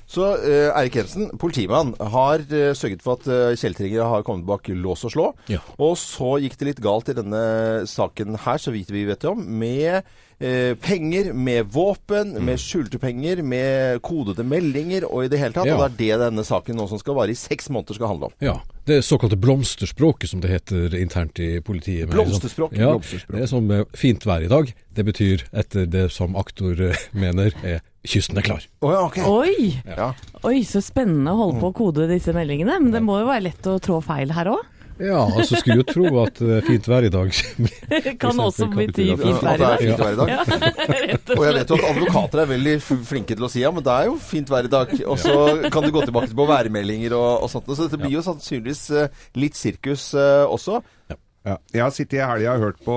Så 0.06 0.28
eh, 0.38 0.70
Eirik 0.70 1.00
Jensen, 1.00 1.32
politimann, 1.42 1.96
har 1.98 2.44
eh, 2.46 2.70
sørget 2.78 3.02
for 3.02 3.18
at 3.18 3.26
eh, 3.26 3.56
kjeltringer 3.58 4.06
har 4.06 4.22
kommet 4.26 4.46
bak 4.46 4.70
lås 4.70 5.02
og 5.08 5.14
slå. 5.16 5.26
Ja. 5.50 5.64
Og 5.82 5.96
så 5.98 6.36
gikk 6.44 6.54
det 6.60 6.70
litt 6.70 6.84
galt 6.84 7.10
i 7.10 7.16
denne 7.16 7.42
saken 7.90 8.38
her, 8.46 8.62
så 8.62 8.70
vidt 8.74 8.94
vi 8.94 9.02
vet 9.08 9.26
om, 9.26 9.42
med 9.42 10.06
eh, 10.38 10.74
penger, 10.80 11.32
med 11.32 11.66
våpen, 11.72 12.34
med 12.44 12.60
skjulte 12.60 12.98
penger, 12.98 13.42
med 13.42 14.00
kodede 14.04 14.44
meldinger 14.46 15.06
og 15.08 15.26
i 15.26 15.32
det 15.32 15.40
hele 15.40 15.56
tatt. 15.56 15.68
Ja. 15.70 15.78
Og 15.78 15.96
det 15.96 16.10
er 16.10 16.20
det 16.20 16.30
denne 16.30 16.44
saken 16.46 16.78
nå 16.78 16.88
som 16.90 17.00
skal 17.00 17.16
vare 17.18 17.34
i 17.34 17.38
seks 17.38 17.70
måneder 17.72 17.98
skal 17.98 18.12
handle 18.12 18.30
om. 18.30 18.36
Ja, 18.44 18.58
det 18.86 19.00
såkalte 19.06 19.38
blomsterspråket 19.40 20.30
som 20.30 20.42
det 20.44 20.52
heter 20.52 20.94
internt 20.98 21.40
i 21.42 21.60
politiet. 21.64 22.10
Blomsterspråk? 22.12 22.74
Sånn, 22.74 22.82
ja, 22.82 22.92
Blomsterspråk. 22.94 23.36
det 23.36 23.42
er 23.46 23.50
som 23.50 23.74
er 23.74 23.84
fint 23.96 24.26
vær 24.28 24.46
i 24.46 24.52
dag. 24.52 24.72
Det 24.96 25.04
betyr, 25.04 25.46
etter 25.52 25.88
det 25.90 26.08
som 26.14 26.36
aktor 26.38 26.80
eh, 26.90 27.06
mener, 27.24 27.56
er 27.66 27.82
kysten 28.06 28.38
er 28.38 28.46
klar. 28.46 28.62
Oh, 28.84 28.92
ja, 28.94 29.02
okay. 29.08 29.26
Oi! 29.26 29.72
Ja. 29.88 30.12
Oi, 30.46 30.60
så 30.68 30.80
spennende 30.84 31.34
å 31.34 31.40
holde 31.40 31.58
på 31.64 31.72
å 31.72 31.76
kode 31.76 32.06
disse 32.10 32.34
meldingene. 32.36 32.78
Men 32.84 32.94
det 32.94 33.02
må 33.02 33.18
jo 33.18 33.28
være 33.28 33.48
lett 33.48 33.66
å 33.66 33.80
trå 33.82 33.98
feil 34.04 34.30
her 34.36 34.52
òg? 34.54 34.62
Ja, 34.96 35.18
altså 35.28 35.58
skulle 35.60 35.82
jo 35.82 35.84
tro 35.84 36.04
at 36.22 36.38
eh, 36.40 36.62
fint 36.64 36.86
vær 36.88 37.04
i 37.04 37.10
dag 37.12 37.28
Kan 38.22 38.38
også 38.40 38.64
bety 38.72 39.10
i 39.12 39.16
fint 39.20 39.42
At 39.42 39.60
vær 39.60 39.60
det 39.60 39.88
i 39.88 39.90
er 39.90 39.98
dag. 39.98 39.98
fint 39.98 40.00
vær 40.00 40.14
i 40.14 40.20
dag. 40.20 41.26
Og 41.36 41.36
Og 41.36 41.42
jeg 41.44 41.54
vet 41.58 41.72
jo 41.74 41.76
at 41.76 41.84
advokater 41.90 42.42
er 42.44 42.50
veldig 42.54 42.74
flinke 42.86 43.36
til 43.36 43.44
å 43.44 43.50
si 43.52 43.60
ja, 43.60 43.72
men 43.76 43.84
det 43.84 43.92
er 43.92 44.08
jo 44.08 44.16
fint 44.22 44.48
vær 44.52 44.64
i 44.68 44.72
dag. 44.72 44.94
Og 45.04 45.18
så 45.20 45.34
kan 45.74 45.84
du 45.84 45.92
gå 45.92 46.04
tilbake 46.06 46.32
på 46.38 46.48
værmeldinger 46.48 47.12
og, 47.18 47.44
og 47.44 47.52
sånt. 47.52 47.68
Så 47.76 47.86
dette 47.90 48.00
blir 48.00 48.14
jo 48.16 48.24
sannsynligvis 48.24 48.82
eh, 48.96 49.20
litt 49.36 49.58
sirkus 49.60 50.08
eh, 50.16 50.44
også. 50.48 50.80
Ja. 51.12 51.58
Jeg 51.76 51.84
har 51.84 51.92
sittet 51.94 52.16
i 52.18 52.24
helga 52.26 52.56
og 52.56 52.64
hørt 52.64 52.80
på 52.82 52.96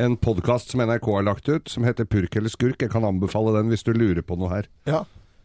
en 0.00 0.14
podkast 0.20 0.70
som 0.72 0.80
NRK 0.86 1.10
har 1.18 1.26
lagt 1.26 1.48
ut, 1.50 1.66
som 1.68 1.84
heter 1.84 2.06
Purk 2.08 2.38
eller 2.38 2.52
skurk. 2.52 2.78
Jeg 2.86 2.92
kan 2.94 3.04
anbefale 3.04 3.52
den 3.58 3.68
hvis 3.72 3.82
du 3.84 3.90
lurer 3.96 4.22
på 4.24 4.38
noe 4.40 4.48
her. 4.54 4.70
Ja. 4.88 5.02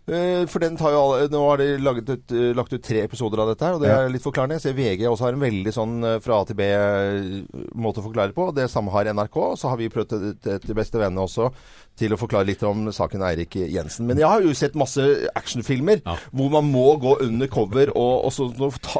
Eh, 0.10 0.48
For 0.50 0.60
den 0.60 0.77
tar 0.79 0.96
jo 0.96 1.01
alle, 1.01 1.27
Nå 1.29 1.41
har 1.46 1.62
de 1.62 1.75
ut, 1.77 2.31
eh, 2.31 2.53
lagt 2.58 2.74
ut 2.74 2.84
tre 2.84 3.03
episoder 3.05 3.43
av 3.43 3.51
dette, 3.51 3.63
her, 3.63 3.75
og 3.77 3.81
det 3.81 3.91
er 3.93 4.10
litt 4.10 4.24
forklarende. 4.24 4.58
Jeg 4.58 4.65
ser 4.65 4.74
VG 4.74 5.05
også 5.05 5.27
har 5.27 5.34
en 5.38 5.46
veldig 5.46 5.74
sånn 5.75 6.03
eh, 6.03 6.20
fra 6.20 6.41
A 6.41 6.46
til 6.46 6.58
B-måte 6.58 8.01
å 8.01 8.08
forklare 8.08 8.34
på. 8.34 8.50
Det 8.55 8.70
samme 8.72 8.91
har 8.91 9.05
NRK. 9.13 9.38
Så 9.62 9.70
har 9.70 9.77
vi 9.77 9.91
prøvd 9.93 10.10
til, 10.41 10.60
til 10.60 10.75
beste 10.75 10.98
venner 10.98 11.27
også 11.27 11.51
til 12.00 12.13
å 12.15 12.17
forklare 12.19 12.48
litt 12.48 12.62
om 12.65 12.88
saken 12.93 13.21
Eirik 13.27 13.55
Jensen. 13.69 14.07
Men 14.10 14.17
jeg 14.21 14.27
har 14.27 14.41
jo 14.41 14.53
sett 14.57 14.74
masse 14.79 15.03
actionfilmer 15.38 16.01
Ja. 16.05 16.15
hvor 16.31 16.50
man 16.53 16.65
må 16.71 16.95
gå 17.01 17.17
under 17.21 17.48
cover, 17.51 17.91
og, 17.95 18.25
og, 18.25 18.31
så, 18.33 18.48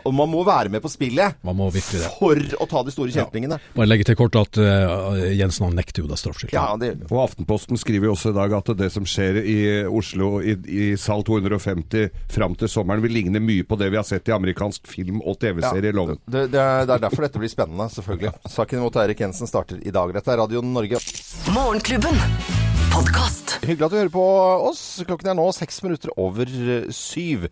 og 0.04 0.14
man 0.14 0.30
må 0.30 0.44
være 0.46 0.70
med 0.70 0.82
på 0.84 0.90
spillet 0.92 1.40
Man 1.44 1.56
må 1.58 1.70
virkelig 1.74 2.04
det. 2.04 2.12
for 2.20 2.36
å 2.62 2.68
ta 2.70 2.84
de 2.86 2.94
store 2.94 3.12
kjeltringene. 3.16 3.58
Bare 3.76 3.88
legge 3.90 4.06
til 4.10 4.18
kort 4.20 4.36
at 4.38 4.60
uh, 4.62 5.18
Jensen 5.34 5.66
han 5.70 5.76
nekter 5.80 6.04
jo 6.04 6.10
da 6.12 6.18
straffskyld. 6.20 6.54
Ja, 6.54 6.68
Og 7.10 7.18
Aftenposten 7.24 7.80
skriver 7.80 8.10
jo 8.10 8.16
også 8.16 8.34
i 8.34 8.38
dag 8.38 8.54
at 8.60 8.72
det 8.78 8.92
som 8.94 9.08
skjer 9.08 9.42
i 9.42 9.58
Oslo 9.90 10.42
i, 10.44 10.56
i 10.68 10.90
sal 11.00 11.24
250 11.28 12.10
fram 12.32 12.56
til 12.60 12.70
sommeren, 12.72 13.02
vil 13.04 13.16
ligne 13.18 13.42
mye 13.44 13.66
på 13.68 13.78
det 13.80 13.92
vi 13.94 14.00
har 14.00 14.08
sett 14.08 14.30
i 14.30 14.36
amerikansk 14.36 14.88
film 14.92 15.22
og 15.26 15.40
TV-serie. 15.42 15.92
Loven. 15.96 16.20
Det, 16.26 16.48
det, 16.54 16.60
er, 16.62 16.86
det 16.86 16.98
er 16.98 17.06
derfor 17.08 17.26
dette 17.26 17.42
blir 17.42 17.52
spennende, 17.52 17.90
selvfølgelig. 17.92 18.36
Saken 18.52 18.84
mot 18.86 19.00
Eirik 19.02 19.24
Jensen 19.26 19.50
starter 19.50 19.82
i 19.82 19.94
dag. 19.94 20.14
Dette 20.16 20.34
er 20.36 20.44
Radio 20.44 20.62
Norge. 20.66 21.02
Morgenklubben. 21.56 22.61
Podkast. 22.92 23.54
Hyggelig 23.64 23.86
at 23.86 23.94
du 23.94 23.98
hører 23.98 24.12
på 24.12 24.24
oss. 24.68 24.82
Klokken 25.08 25.30
er 25.32 25.36
nå 25.38 25.46
seks 25.56 25.78
minutter 25.86 26.12
over 26.20 26.50
eh, 26.50 26.90
syv. 26.92 27.46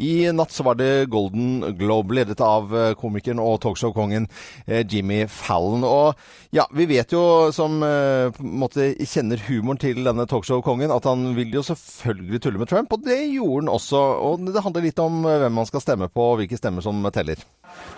I 0.00 0.30
natt 0.32 0.54
så 0.54 0.64
var 0.64 0.78
det 0.80 1.08
Golden 1.12 1.76
Globe, 1.76 2.16
ledet 2.16 2.40
av 2.44 2.72
eh, 2.72 2.94
komikeren 2.96 3.42
og 3.42 3.58
talkshow-kongen 3.64 4.28
eh, 4.64 4.86
Jimmy 4.88 5.26
Fallon. 5.28 5.84
Og 5.84 6.16
ja, 6.56 6.64
vi 6.72 6.88
vet 6.88 7.12
jo, 7.12 7.22
som 7.52 7.76
på 7.82 8.46
en 8.46 8.54
måte 8.62 8.88
kjenner 9.04 9.42
humoren 9.50 9.80
til 9.82 10.00
denne 10.06 10.24
talkshow-kongen, 10.30 10.94
at 10.94 11.08
han 11.10 11.28
vil 11.36 11.52
jo 11.58 11.64
selvfølgelig 11.66 12.40
tulle 12.46 12.62
med 12.62 12.72
Trump, 12.72 12.96
og 12.96 13.04
det 13.04 13.18
gjorde 13.34 13.66
han 13.66 13.74
også. 13.74 14.00
Og 14.30 14.46
det 14.48 14.64
handler 14.64 14.86
litt 14.88 15.02
om 15.02 15.20
hvem 15.26 15.60
man 15.60 15.68
skal 15.68 15.84
stemme 15.84 16.08
på, 16.08 16.30
og 16.32 16.40
hvilke 16.40 16.60
stemmer 16.60 16.84
som 16.84 17.04
teller. 17.12 17.44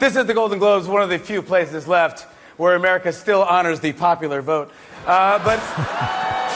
This 0.03 0.17
is 0.17 0.27
the 0.27 0.35
Golden 0.35 0.59
Globes, 0.59 0.91
one 0.91 1.05
of 1.05 1.15
the 1.15 1.23
few 1.23 1.43
places 1.43 1.87
left 1.87 2.27
where 2.59 2.75
America 2.75 3.13
still 3.13 3.45
honors 3.45 3.81
the 3.81 3.93
popular 3.93 4.43
vote. 4.43 4.73
Uh, 5.07 5.39
but 5.45 5.61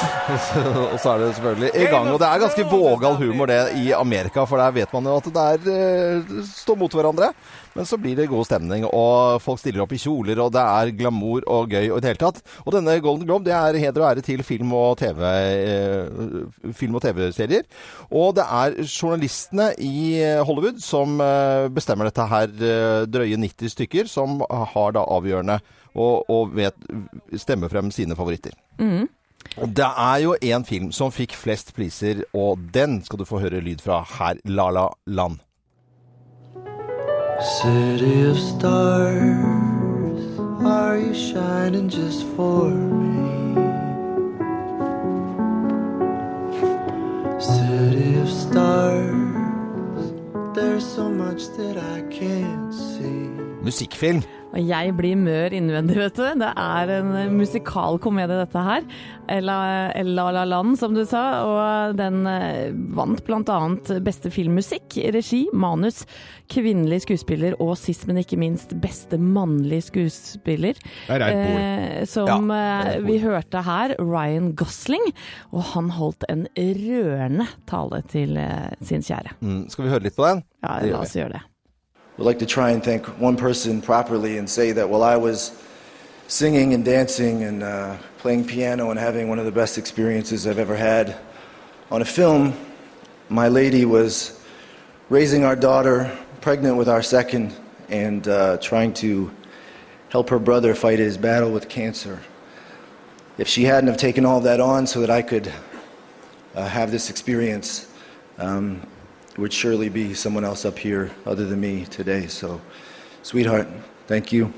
og 0.92 0.98
så 1.00 1.12
er 1.12 1.20
det 1.22 1.32
selvfølgelig 1.36 1.70
i 1.74 1.88
gang. 1.90 2.08
Og 2.12 2.20
det 2.20 2.28
er 2.28 2.42
ganske 2.42 2.66
vågal 2.70 3.18
humor 3.20 3.50
det 3.50 3.58
i 3.80 3.90
Amerika, 3.96 4.44
for 4.48 4.60
der 4.60 4.74
vet 4.74 4.94
man 4.94 5.08
jo 5.08 5.18
at 5.20 5.28
det 5.34 5.44
er 5.52 5.68
eh, 5.72 6.38
står 6.48 6.78
mot 6.80 6.96
hverandre. 6.96 7.32
Men 7.72 7.88
så 7.88 7.96
blir 7.96 8.16
det 8.18 8.28
god 8.28 8.44
stemning, 8.44 8.84
og 8.84 9.40
folk 9.40 9.60
stiller 9.60 9.84
opp 9.84 9.94
i 9.96 10.00
kjoler, 10.00 10.36
og 10.44 10.50
det 10.52 10.60
er 10.60 10.92
glamour 10.96 11.46
og 11.48 11.70
gøy 11.72 11.86
og 11.88 12.00
i 12.00 12.04
det 12.04 12.10
hele 12.10 12.20
tatt. 12.20 12.42
Og 12.66 12.74
denne 12.74 12.98
Golden 13.00 13.24
Globe, 13.28 13.46
det 13.48 13.54
er 13.56 13.78
heder 13.80 14.04
og 14.04 14.08
ære 14.10 14.24
til 14.26 14.44
film 14.44 14.74
og 14.76 14.98
TV, 15.00 15.22
eh, 15.24 16.72
film 16.76 16.98
og 16.98 17.04
TV-serier. 17.06 17.64
Og 18.10 18.34
det 18.36 18.44
er 18.44 18.76
journalistene 18.84 19.70
i 19.80 20.20
Hollywood 20.44 20.82
som 20.84 21.20
eh, 21.24 21.70
bestemmer 21.72 22.10
dette 22.10 22.28
her, 22.34 22.52
eh, 22.52 23.06
drøye 23.08 23.40
90 23.40 23.72
stykker, 23.76 24.10
som 24.10 24.42
har 24.50 24.92
da 24.96 25.06
avgjørende 25.16 25.60
og, 25.92 26.28
og 26.32 26.54
vet, 26.56 26.76
stemmer 27.40 27.72
frem 27.72 27.90
sine 27.94 28.16
favoritter. 28.16 28.54
Og 28.80 29.21
det 29.56 29.84
er 29.84 30.16
jo 30.22 30.36
en 30.42 30.64
film 30.64 30.92
som 30.92 31.12
fikk 31.12 31.34
flest 31.36 31.74
priser, 31.76 32.22
og 32.34 32.58
den 32.74 33.02
skal 33.04 33.18
du 33.18 33.24
få 33.28 33.38
høre 33.42 33.60
lyd 33.60 33.82
fra 33.84 34.00
her, 34.18 34.34
La 34.44 34.70
La 34.70 34.88
Land. 35.06 35.38
City 37.60 38.22
of 38.30 38.38
stars, 38.38 40.38
are 40.64 40.98
you 40.98 41.14
shining 41.14 41.88
just 41.90 42.24
for 42.36 42.70
me? 42.70 43.12
City 47.40 48.14
of 48.22 48.28
stars, 48.28 50.12
there's 50.54 50.86
so 50.86 51.08
much 51.10 51.48
that 51.56 51.76
I 51.76 52.02
can't 52.10 52.72
see. 52.72 53.28
Musikkfilm. 53.62 54.22
Og 54.52 54.68
jeg 54.68 54.92
blir 54.98 55.16
mør 55.16 55.54
innvendig, 55.56 55.96
vet 55.96 56.18
du. 56.18 56.24
Det 56.42 56.50
er 56.50 56.92
en 56.98 57.12
musikalkomedie, 57.38 58.36
dette 58.42 58.64
her. 58.66 58.84
Ella 59.32 59.56
La 60.04 60.26
La 60.34 60.44
Land, 60.44 60.76
som 60.80 60.92
du 60.96 61.02
sa. 61.08 61.22
Og 61.48 61.96
den 61.96 62.26
eh, 62.28 62.74
vant 62.92 63.22
bl.a. 63.24 63.58
beste 64.04 64.32
filmmusikk, 64.32 64.98
regi, 65.16 65.46
manus, 65.56 66.02
kvinnelig 66.52 67.02
skuespiller 67.06 67.56
og 67.62 67.74
sist, 67.80 68.04
men 68.08 68.20
ikke 68.20 68.40
minst 68.40 68.74
beste 68.82 69.16
mannlige 69.16 69.88
skuespiller. 69.88 70.80
Det 71.08 71.16
er. 71.16 71.38
Eh, 71.38 72.02
som 72.08 72.52
ja, 72.52 72.98
vi 73.06 73.16
hørte 73.22 73.62
her, 73.64 73.96
Ryan 74.00 74.52
Gosling. 74.58 75.06
Og 75.52 75.64
han 75.72 75.88
holdt 75.96 76.28
en 76.32 76.44
rørende 76.56 77.48
tale 77.70 78.02
til 78.12 78.36
eh, 78.40 78.68
sin 78.84 79.04
kjære. 79.06 79.38
Mm, 79.40 79.64
skal 79.72 79.86
vi 79.86 79.94
høre 79.94 80.08
litt 80.10 80.18
på 80.18 80.28
den? 80.28 80.44
Ja, 80.60 80.76
la 80.92 81.00
oss 81.06 81.16
gjøre 81.16 81.38
det. 81.38 81.46
Would 82.16 82.24
like 82.24 82.38
to 82.40 82.46
try 82.46 82.70
and 82.70 82.84
thank 82.84 83.06
one 83.18 83.36
person 83.36 83.80
properly 83.80 84.36
and 84.36 84.48
say 84.48 84.72
that 84.72 84.88
while 84.88 85.02
I 85.02 85.16
was 85.16 85.62
singing 86.28 86.74
and 86.74 86.84
dancing 86.84 87.42
and 87.44 87.62
uh, 87.62 87.96
playing 88.18 88.44
piano 88.46 88.90
and 88.90 88.98
having 88.98 89.28
one 89.28 89.38
of 89.38 89.46
the 89.46 89.52
best 89.52 89.78
experiences 89.78 90.46
I've 90.46 90.58
ever 90.58 90.76
had 90.76 91.16
on 91.90 92.02
a 92.02 92.04
film, 92.04 92.54
my 93.30 93.48
lady 93.48 93.86
was 93.86 94.40
raising 95.08 95.44
our 95.44 95.56
daughter, 95.56 96.16
pregnant 96.42 96.76
with 96.76 96.88
our 96.88 97.02
second, 97.02 97.54
and 97.88 98.28
uh, 98.28 98.58
trying 98.58 98.92
to 98.94 99.30
help 100.10 100.28
her 100.28 100.38
brother 100.38 100.74
fight 100.74 100.98
his 100.98 101.16
battle 101.16 101.50
with 101.50 101.68
cancer. 101.70 102.20
If 103.38 103.48
she 103.48 103.64
hadn't 103.64 103.88
have 103.88 103.96
taken 103.96 104.26
all 104.26 104.40
that 104.40 104.60
on 104.60 104.86
so 104.86 105.00
that 105.00 105.08
I 105.08 105.22
could 105.22 105.50
uh, 106.54 106.68
have 106.68 106.90
this 106.90 107.08
experience, 107.08 107.90
um, 108.36 108.86
would 109.38 109.52
surely 109.52 109.88
be 109.88 110.14
someone 110.14 110.44
else 110.44 110.64
up 110.64 110.78
here 110.78 111.10
other 111.24 111.46
than 111.46 111.60
me 111.60 111.84
today. 111.86 112.26
So, 112.26 112.60
sweetheart, 113.22 113.66
thank 114.06 114.32
you. 114.32 114.52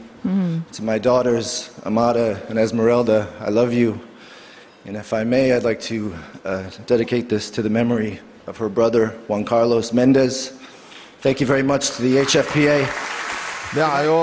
To 0.73 0.83
my 0.83 0.99
daughters, 0.99 1.71
Amada 1.85 2.41
and 2.49 2.59
Esmeralda, 2.59 3.33
I 3.41 3.51
love 3.51 3.73
you. 3.73 4.01
And 4.87 4.97
if 4.97 5.13
I 5.13 5.25
may, 5.25 5.53
I'd 5.53 5.65
like 5.65 5.81
to 5.83 6.15
uh, 6.45 6.71
dedicate 6.87 7.29
this 7.29 7.51
to 7.51 7.63
the 7.63 7.71
memory 7.71 8.21
of 8.47 8.57
her 8.57 8.69
brother, 8.69 9.09
Juan 9.29 9.45
Carlos 9.45 9.93
Mendez. 9.93 10.59
Thank 11.21 11.41
you 11.41 11.47
very 11.47 11.63
much 11.63 11.91
to 11.93 12.03
the 12.03 12.17
HFPA. 12.17 13.14
Det 13.75 13.83
er 13.83 14.05
jo, 14.07 14.17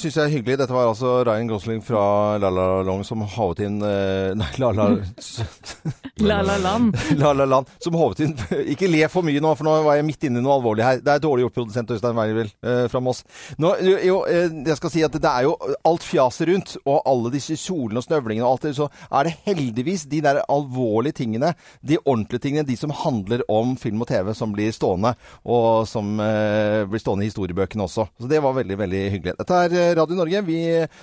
syns 0.00 0.14
jeg, 0.16 0.30
hyggelig. 0.38 0.54
Dette 0.62 0.72
var 0.72 0.86
altså 0.88 1.18
Ryan 1.28 1.50
Gosling 1.50 1.82
fra 1.84 2.38
La 2.40 2.48
La 2.48 2.68
Long 2.86 3.02
som 3.04 3.20
havet 3.20 3.60
inn 3.66 3.82
eh, 3.84 4.30
Nei, 4.32 4.48
La 4.62 4.70
La 4.72 4.86
La 6.28 6.38
La 6.42 6.56
Land. 6.56 6.96
La 7.20 7.34
La 7.36 7.44
Land 7.44 7.68
som 7.84 7.98
håvet 7.98 8.22
inn 8.24 8.32
Ikke 8.72 8.88
le 8.88 9.04
for 9.12 9.26
mye 9.26 9.42
nå, 9.44 9.52
for 9.58 9.68
nå 9.68 9.74
var 9.84 9.98
jeg 9.98 10.06
midt 10.08 10.24
inne 10.24 10.40
i 10.40 10.44
noe 10.46 10.56
alvorlig 10.56 10.86
her. 10.86 11.02
Det 11.04 11.12
er 11.12 11.20
dårlig 11.22 11.44
gjort, 11.44 11.56
produsent 11.58 11.92
Øystein 11.92 12.16
Weiervill 12.16 12.48
eh, 12.64 12.86
fra 12.88 13.02
Moss. 13.04 13.20
Nå, 13.60 13.74
jo, 13.84 14.22
eh, 14.24 14.48
jeg 14.70 14.78
skal 14.80 14.94
si 14.94 15.04
at 15.04 15.20
det 15.20 15.34
er 15.34 15.46
jo 15.46 15.52
alt 15.92 16.08
fjaset 16.08 16.48
rundt, 16.48 16.74
og 16.88 17.02
alle 17.12 17.34
disse 17.36 17.58
kjolene 17.60 18.00
og 18.00 18.06
snøvlingene 18.08 18.48
og 18.48 18.56
alt 18.56 18.66
det, 18.70 18.74
så 18.80 18.88
er 19.12 19.28
det 19.28 19.34
heldigvis 19.46 20.06
de 20.08 20.22
der 20.24 20.40
alvorlige 20.48 21.20
tingene, 21.20 21.52
de 21.84 22.00
ordentlige 22.04 22.46
tingene, 22.46 22.66
de 22.66 22.78
som 22.80 22.94
handler 23.04 23.44
om 23.52 23.76
film 23.76 24.00
og 24.06 24.08
TV, 24.10 24.32
som 24.38 24.56
blir 24.56 24.72
stående, 24.74 25.12
og 25.44 25.84
som 25.92 26.16
eh, 26.24 26.88
blir 26.88 27.04
stående 27.04 27.28
i 27.28 27.30
historiebøkene 27.30 27.84
også. 27.84 28.08
Så 28.16 28.32
det 28.32 28.40
var 28.44 28.56
veldig, 28.56 28.77
veldig 28.78 29.02
hyggelig. 29.14 29.34
Dette 29.38 29.54
er 29.64 29.70
eh, 29.76 29.94
Radio 29.98 30.16
Norge. 30.18 30.38
Vi, 30.48 30.58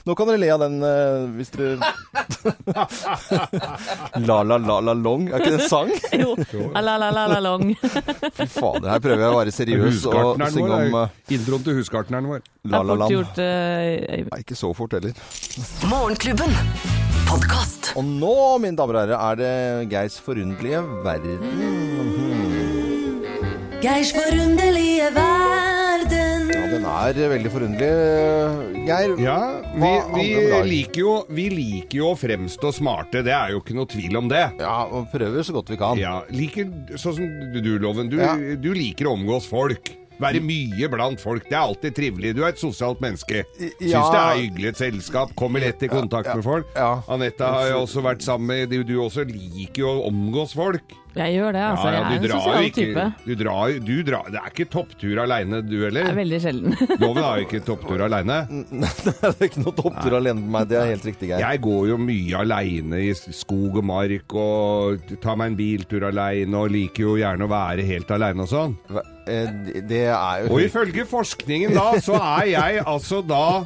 nå 0.07 0.11
kan 0.17 0.27
dere 0.31 0.41
le 0.41 0.49
av 0.55 0.59
den 0.65 0.75
uh, 0.83 0.89
hvis 1.35 1.51
dere 1.53 1.75
La 4.27 4.37
La 4.43 4.57
La 4.57 4.79
La 4.83 4.93
Long, 4.97 5.27
er 5.29 5.39
ikke 5.43 5.53
det 5.55 5.61
en 5.63 5.69
sang? 5.69 5.91
Jo. 6.25 6.35
La 6.75 6.81
la 6.97 7.09
la 7.11 7.25
la 7.27 7.39
long. 7.43 7.73
Fy 7.75 8.45
fader, 8.49 8.89
her 8.91 8.99
prøver 9.03 9.21
jeg 9.25 9.31
å 9.33 9.37
være 9.39 9.51
seriøs 9.55 10.05
og 10.11 10.41
synge 10.53 10.73
om 10.77 10.95
eh, 11.01 11.09
introen 11.37 11.63
til 11.65 11.73
husgartneren 11.79 12.25
vår. 12.31 12.39
La 12.71 12.79
La 12.85 12.93
Land. 13.01 13.11
gjort, 13.13 13.37
uh, 13.41 13.45
Nei, 14.31 14.39
ikke 14.43 14.57
så 14.57 14.69
fort 14.77 14.91
heller. 14.97 15.13
Morgenklubben. 15.91 16.51
Podcast. 17.25 17.81
Og 17.97 18.03
nå, 18.05 18.33
mine 18.63 18.77
damer 18.77 18.95
og 18.99 19.03
herrer, 19.05 19.19
er 19.19 19.33
det 19.41 19.53
Geirs 19.93 20.17
forunderlige 20.23 20.81
verden. 21.05 21.37
Geirs 23.81 24.11
forunderlige 24.15 25.07
verden. 25.17 25.64
Den 26.75 26.83
er 26.91 27.29
veldig 27.31 27.49
forunderlig, 27.53 28.83
Geir. 28.83 29.13
Ja, 29.23 29.35
vi, 29.79 29.91
vi, 30.11 30.23
liker 30.67 30.99
jo, 30.99 31.13
vi 31.31 31.45
liker 31.53 32.01
jo 32.01 32.09
å 32.11 32.17
fremstå 32.19 32.71
smarte, 32.75 33.21
det 33.23 33.31
er 33.31 33.53
jo 33.53 33.61
ikke 33.61 33.77
noe 33.77 33.87
tvil 33.87 34.17
om 34.19 34.27
det. 34.27 34.41
Ja, 34.59 34.81
og 34.91 35.07
prøver 35.13 35.45
så 35.47 35.55
godt 35.55 35.71
vi 35.71 35.77
kan. 35.79 36.01
Ja, 36.01 36.17
liker 36.35 36.67
sånn 36.99 37.15
som 37.15 37.53
du, 37.55 37.69
Loven. 37.79 38.11
Du, 38.11 38.17
Ja. 38.19 38.33
du 38.35 38.73
liker 38.75 39.07
å 39.07 39.13
omgås 39.15 39.47
folk. 39.47 39.93
Være 40.19 40.39
mye 40.43 40.87
blant 40.91 41.19
folk. 41.23 41.47
Det 41.47 41.55
er 41.55 41.63
alltid 41.63 41.95
trivelig. 41.95 42.35
Du 42.35 42.43
er 42.43 42.51
et 42.51 42.59
sosialt 42.59 42.99
menneske. 43.03 43.45
Syns 43.55 43.79
Ja. 43.93 44.03
det 44.11 44.19
er 44.19 44.43
hyggelig 44.43 44.69
et 44.73 44.77
selskap. 44.83 45.33
Kommer 45.35 45.63
lett 45.63 45.81
i 45.83 45.87
kontakt 45.91 46.27
med 46.33 46.43
folk. 46.43 46.67
Ja. 46.75 47.01
Anette 47.07 47.39
har 47.55 47.69
jo 47.71 47.81
også 47.85 48.03
vært 48.03 48.23
sammen 48.23 48.47
med 48.47 48.69
Du, 48.69 48.83
du 48.83 48.95
også 48.99 49.23
liker 49.27 49.79
jo 49.83 49.87
å 49.95 50.07
omgås 50.11 50.53
folk. 50.55 50.83
Jeg 51.15 51.31
gjør 51.37 51.53
det, 51.55 51.61
altså. 51.63 51.91
jeg 51.93 52.01
er 52.03 52.15
en 52.15 52.25
sosial 52.27 52.65
ikke 52.67 52.81
type. 52.81 53.03
du 53.25 53.33
drar, 53.39 53.75
du 53.87 53.91
drar, 54.03 54.25
Det 54.33 54.39
er 54.41 54.49
ikke 54.51 54.65
topptur 54.73 55.21
aleine, 55.23 55.61
du 55.63 55.69
Det 55.69 55.79
er 55.79 55.85
heller? 55.87 56.09
veldig 56.17 56.39
sjelden. 56.43 56.75
Loven 57.03 57.23
har 57.23 57.37
jo 57.39 57.45
ikke 57.47 57.61
topptur 57.69 58.03
aleine. 58.03 58.39
det 59.05 59.13
er 59.29 59.47
ikke 59.47 59.63
noe 59.63 59.75
topptur 59.77 60.17
alene 60.19 60.41
med 60.43 60.51
meg, 60.57 60.67
det 60.73 60.79
er 60.81 60.89
helt 60.91 61.07
riktig, 61.07 61.29
Geir. 61.31 61.39
Jeg 61.45 61.61
går 61.63 61.87
jo 61.93 61.97
mye 62.03 62.41
aleine 62.43 62.99
i 63.07 63.13
skog 63.15 63.79
og 63.79 63.87
mark 63.87 64.35
og 64.35 65.15
tar 65.23 65.39
meg 65.39 65.53
en 65.53 65.57
biltur 65.61 66.07
aleine 66.11 66.59
og 66.65 66.73
liker 66.75 67.07
jo 67.07 67.15
gjerne 67.21 67.47
å 67.47 67.51
være 67.55 67.87
helt 67.87 68.11
aleine 68.11 68.43
og 68.43 68.51
sånn. 68.51 68.75
Eh, 69.25 69.47
Det 69.87 70.03
er 70.11 70.43
jo 70.45 70.51
Og 70.53 70.61
ifølge 70.67 71.07
forskningen 71.09 71.73
da, 71.79 71.87
så 72.03 72.19
er 72.19 72.51
jeg 72.51 72.83
altså 72.85 73.23
da 73.25 73.63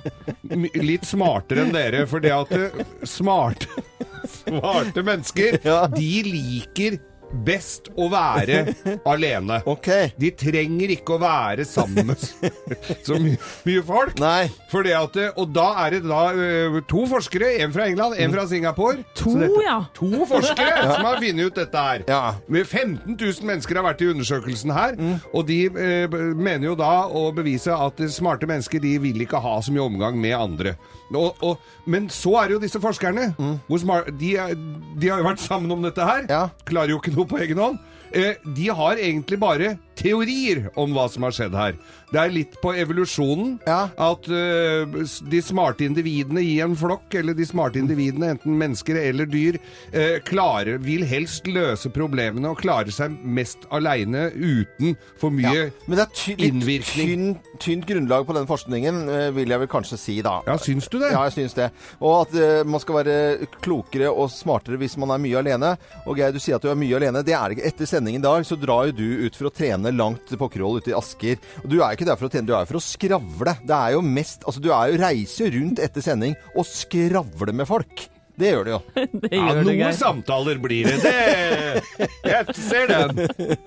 litt 0.79 1.03
smartere 1.10 1.65
enn 1.65 1.74
dere, 1.74 2.06
for 2.08 2.22
det 2.24 2.32
at 2.38 2.53
eh, 2.56 2.84
smarte, 3.10 3.68
smarte 4.39 5.03
mennesker, 5.03 5.60
Ja. 5.65 5.82
de 5.91 6.12
liker 6.29 7.00
best 7.45 7.89
å 8.00 8.07
være 8.12 8.74
alene. 9.12 9.59
Okay. 9.69 10.12
De 10.19 10.31
trenger 10.38 10.93
ikke 10.95 11.15
å 11.17 11.21
være 11.21 11.65
sammen 11.67 12.09
med 12.09 12.24
så 13.05 13.19
my 13.21 13.36
mye 13.67 13.83
folk. 13.86 14.19
At, 14.19 15.17
og 15.38 15.51
da 15.55 15.67
er 15.86 15.98
det 15.98 16.01
da 16.07 16.21
uh, 16.33 16.79
to 16.89 17.05
forskere, 17.12 17.51
en 17.63 17.74
fra 17.75 17.88
England, 17.89 18.17
en 18.19 18.33
fra 18.36 18.45
Singapore. 18.50 19.03
To, 19.21 19.36
dette- 19.39 19.65
ja. 19.65 19.77
To 20.00 20.09
forskere 20.29 20.83
som 20.93 21.05
har 21.07 21.19
funnet 21.21 21.50
ut 21.51 21.59
dette 21.62 21.86
her. 21.89 22.05
Ja. 22.09 22.21
15 22.50 23.15
000 23.19 23.48
mennesker 23.50 23.79
har 23.79 23.88
vært 23.89 24.03
i 24.05 24.12
undersøkelsen 24.13 24.74
her, 24.75 24.98
og 25.33 25.45
de 25.50 25.59
uh, 25.69 26.19
mener 26.38 26.71
jo 26.71 26.77
da 26.79 26.93
å 27.09 27.27
bevise 27.36 27.74
at 27.75 28.01
smarte 28.13 28.50
mennesker 28.50 28.81
de 28.83 28.95
vil 29.03 29.25
ikke 29.25 29.41
ha 29.43 29.57
så 29.63 29.74
mye 29.75 29.86
omgang 29.89 30.17
med 30.19 30.36
andre. 30.38 30.75
Og, 31.09 31.39
og, 31.41 31.57
men 31.89 32.05
så 32.13 32.36
er 32.38 32.50
det 32.51 32.53
jo 32.53 32.62
disse 32.62 32.79
forskerne. 32.83 33.31
Hvor 33.65 33.79
smart, 33.81 34.12
de, 34.19 34.36
de 35.01 35.09
har 35.09 35.17
jo 35.21 35.25
vært 35.25 35.41
sammen 35.41 35.71
om 35.74 35.81
dette 35.81 36.05
her. 36.05 36.27
Ja. 36.29 36.43
Klarer 36.69 36.93
jo 36.93 37.00
ikke 37.01 37.15
noe 37.15 37.19
på 37.26 37.40
egen 37.44 37.58
hånd. 37.58 37.78
Eh, 38.12 38.40
de 38.44 38.70
har 38.70 38.98
egentlig 38.98 39.40
bare 39.40 39.78
teorier 40.00 40.70
om 40.79 40.94
hva 40.96 41.08
som 41.12 41.25
har 41.27 41.36
skjedd 41.36 41.58
her. 41.58 41.77
Det 42.10 42.18
er 42.18 42.32
litt 42.34 42.56
på 42.63 42.72
evolusjonen. 42.74 43.60
Ja. 43.68 43.89
At 44.01 44.25
uh, 44.32 44.98
de 45.29 45.41
smarte 45.46 45.86
individene 45.86 46.41
i 46.41 46.56
en 46.63 46.74
flokk, 46.79 47.13
eller 47.20 47.36
de 47.38 47.46
smarte 47.46 47.82
individene, 47.82 48.32
enten 48.34 48.58
mennesker 48.58 48.98
eller 49.03 49.29
dyr, 49.29 49.60
uh, 49.94 50.18
klarer, 50.25 50.79
vil 50.82 51.06
helst 51.08 51.48
løse 51.50 51.91
problemene 51.94 52.50
og 52.50 52.62
klare 52.63 52.94
seg 52.94 53.13
mest 53.24 53.68
aleine 53.75 54.29
uten 54.34 54.96
for 55.20 55.34
mye 55.34 55.70
Men 55.86 56.00
det 56.00 56.06
er 56.06 56.15
ty 56.15 56.36
Innvirkning. 56.50 57.10
tynn, 57.10 57.60
tynt 57.62 57.88
grunnlag 57.89 58.25
på 58.25 58.36
den 58.38 58.48
forskningen, 58.50 59.01
eh, 59.10 59.29
vil 59.36 59.51
jeg 59.51 59.62
vel 59.62 59.70
kanskje 59.70 59.98
si 60.00 60.15
da. 60.25 60.39
Ja, 60.48 60.56
syns 60.62 60.88
du 60.89 60.98
det? 61.01 61.12
Ja, 61.13 61.25
jeg 61.27 61.36
syns 61.36 61.56
det. 61.58 61.70
Og 62.00 62.24
at 62.24 62.36
uh, 62.38 62.63
man 62.68 62.82
skal 62.82 63.01
være 63.01 63.48
klokere 63.62 64.10
og 64.10 64.32
smartere 64.34 64.79
hvis 64.82 64.98
man 65.01 65.13
er 65.13 65.22
mye 65.22 65.41
alene. 65.41 65.75
Og 66.06 66.18
Geir, 66.20 66.34
du 66.34 66.41
sier 66.41 66.58
at 66.58 66.65
du 66.65 66.72
er 66.72 66.79
mye 66.79 66.98
alene. 66.98 67.24
Det 67.25 67.36
er 67.38 67.56
ikke. 67.56 67.68
Etter 67.70 67.89
sendingen 67.89 68.24
i 68.24 68.27
dag 68.27 68.46
så 68.48 68.58
drar 68.60 68.89
jo 68.89 68.98
du 69.01 69.27
ut 69.27 69.38
for 69.38 69.50
å 69.50 69.53
trene 69.53 69.88
langt 69.96 70.31
på 70.39 70.50
Kroll 70.53 70.79
ute 70.81 70.91
i 70.93 70.98
Asker. 70.98 71.41
Og 71.63 71.69
du 71.72 71.79
er 71.81 71.96
ikke 71.98 72.08
der 72.10 72.19
for 72.19 72.29
å 72.29 72.34
tjene, 72.34 72.48
du 72.50 72.55
er 72.58 72.69
for 72.69 72.79
å 72.79 72.84
skravle. 72.84 73.58
Det 73.65 73.75
er 73.75 73.96
jo 73.98 74.01
mest 74.05 74.46
Altså, 74.48 74.62
du 74.63 74.72
er 74.74 74.93
jo 74.93 75.01
reiser 75.01 75.51
rundt 75.58 75.79
etter 75.84 76.01
sending 76.05 76.38
og 76.55 76.65
skravler 76.69 77.53
med 77.55 77.67
folk. 77.69 78.08
Det 78.39 78.53
gjør 78.53 78.63
du 78.63 78.69
jo. 78.72 78.77
Det 79.19 79.29
Ja, 79.36 79.39
gjør 79.50 79.58
det, 79.58 79.63
noen 79.67 79.79
Geir. 79.81 79.96
samtaler 80.00 80.60
blir 80.63 80.86
det. 80.88 81.00
det. 81.03 82.08
Jeg 82.24 82.53
ser 82.55 82.86
den. 82.88 83.58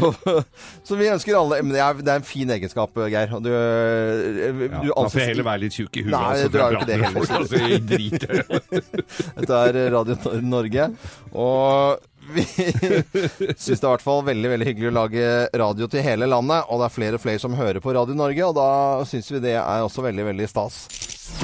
Så 0.88 0.96
vi 0.96 1.10
ønsker 1.12 1.36
alle 1.36 1.58
Men 1.60 1.74
det 1.74 1.82
er, 1.84 1.98
det 2.00 2.14
er 2.14 2.22
en 2.22 2.24
fin 2.24 2.48
egenskap, 2.54 2.96
Geir. 3.12 3.28
Du, 3.34 3.44
du, 3.44 3.52
eh, 3.52 4.62
Ja, 4.70 4.80
du 4.80 4.88
da 4.88 5.04
får 5.12 5.20
jeg 5.20 5.28
heller 5.34 5.48
være 5.50 5.62
litt 5.66 5.76
tjukk 5.76 6.00
i 6.00 6.06
huet. 6.06 6.14
Nei, 6.14 6.22
altså, 6.30 6.48
du 6.48 6.56
er 6.56 6.64
jo 6.64 6.80
ikke 6.80 6.88
det 6.88 6.96
heller. 7.02 7.12
folk, 7.18 7.30
altså, 7.42 7.60
det. 7.92 9.12
Dette 9.42 9.60
er 9.66 9.80
Radio 9.98 10.16
Norge. 10.48 10.88
Og 11.36 12.08
vi 12.30 12.44
syns 12.44 13.80
det 13.80 13.82
er 13.82 13.88
i 13.88 13.92
hvert 13.92 14.04
fall 14.04 14.24
veldig 14.26 14.52
veldig 14.54 14.68
hyggelig 14.68 14.90
å 14.92 14.96
lage 15.00 15.26
radio 15.64 15.88
til 15.90 16.06
hele 16.06 16.28
landet. 16.30 16.68
Og 16.68 16.82
det 16.82 16.88
er 16.88 16.96
flere 16.96 17.20
og 17.20 17.24
flere 17.24 17.42
som 17.42 17.58
hører 17.58 17.82
på 17.82 17.94
Radio 17.96 18.16
Norge, 18.18 18.48
og 18.48 18.56
da 18.58 18.70
syns 19.08 19.30
vi 19.32 19.42
det 19.42 19.56
er 19.58 19.84
også 19.84 20.06
veldig, 20.06 20.30
veldig 20.32 20.50
stas. 20.50 20.84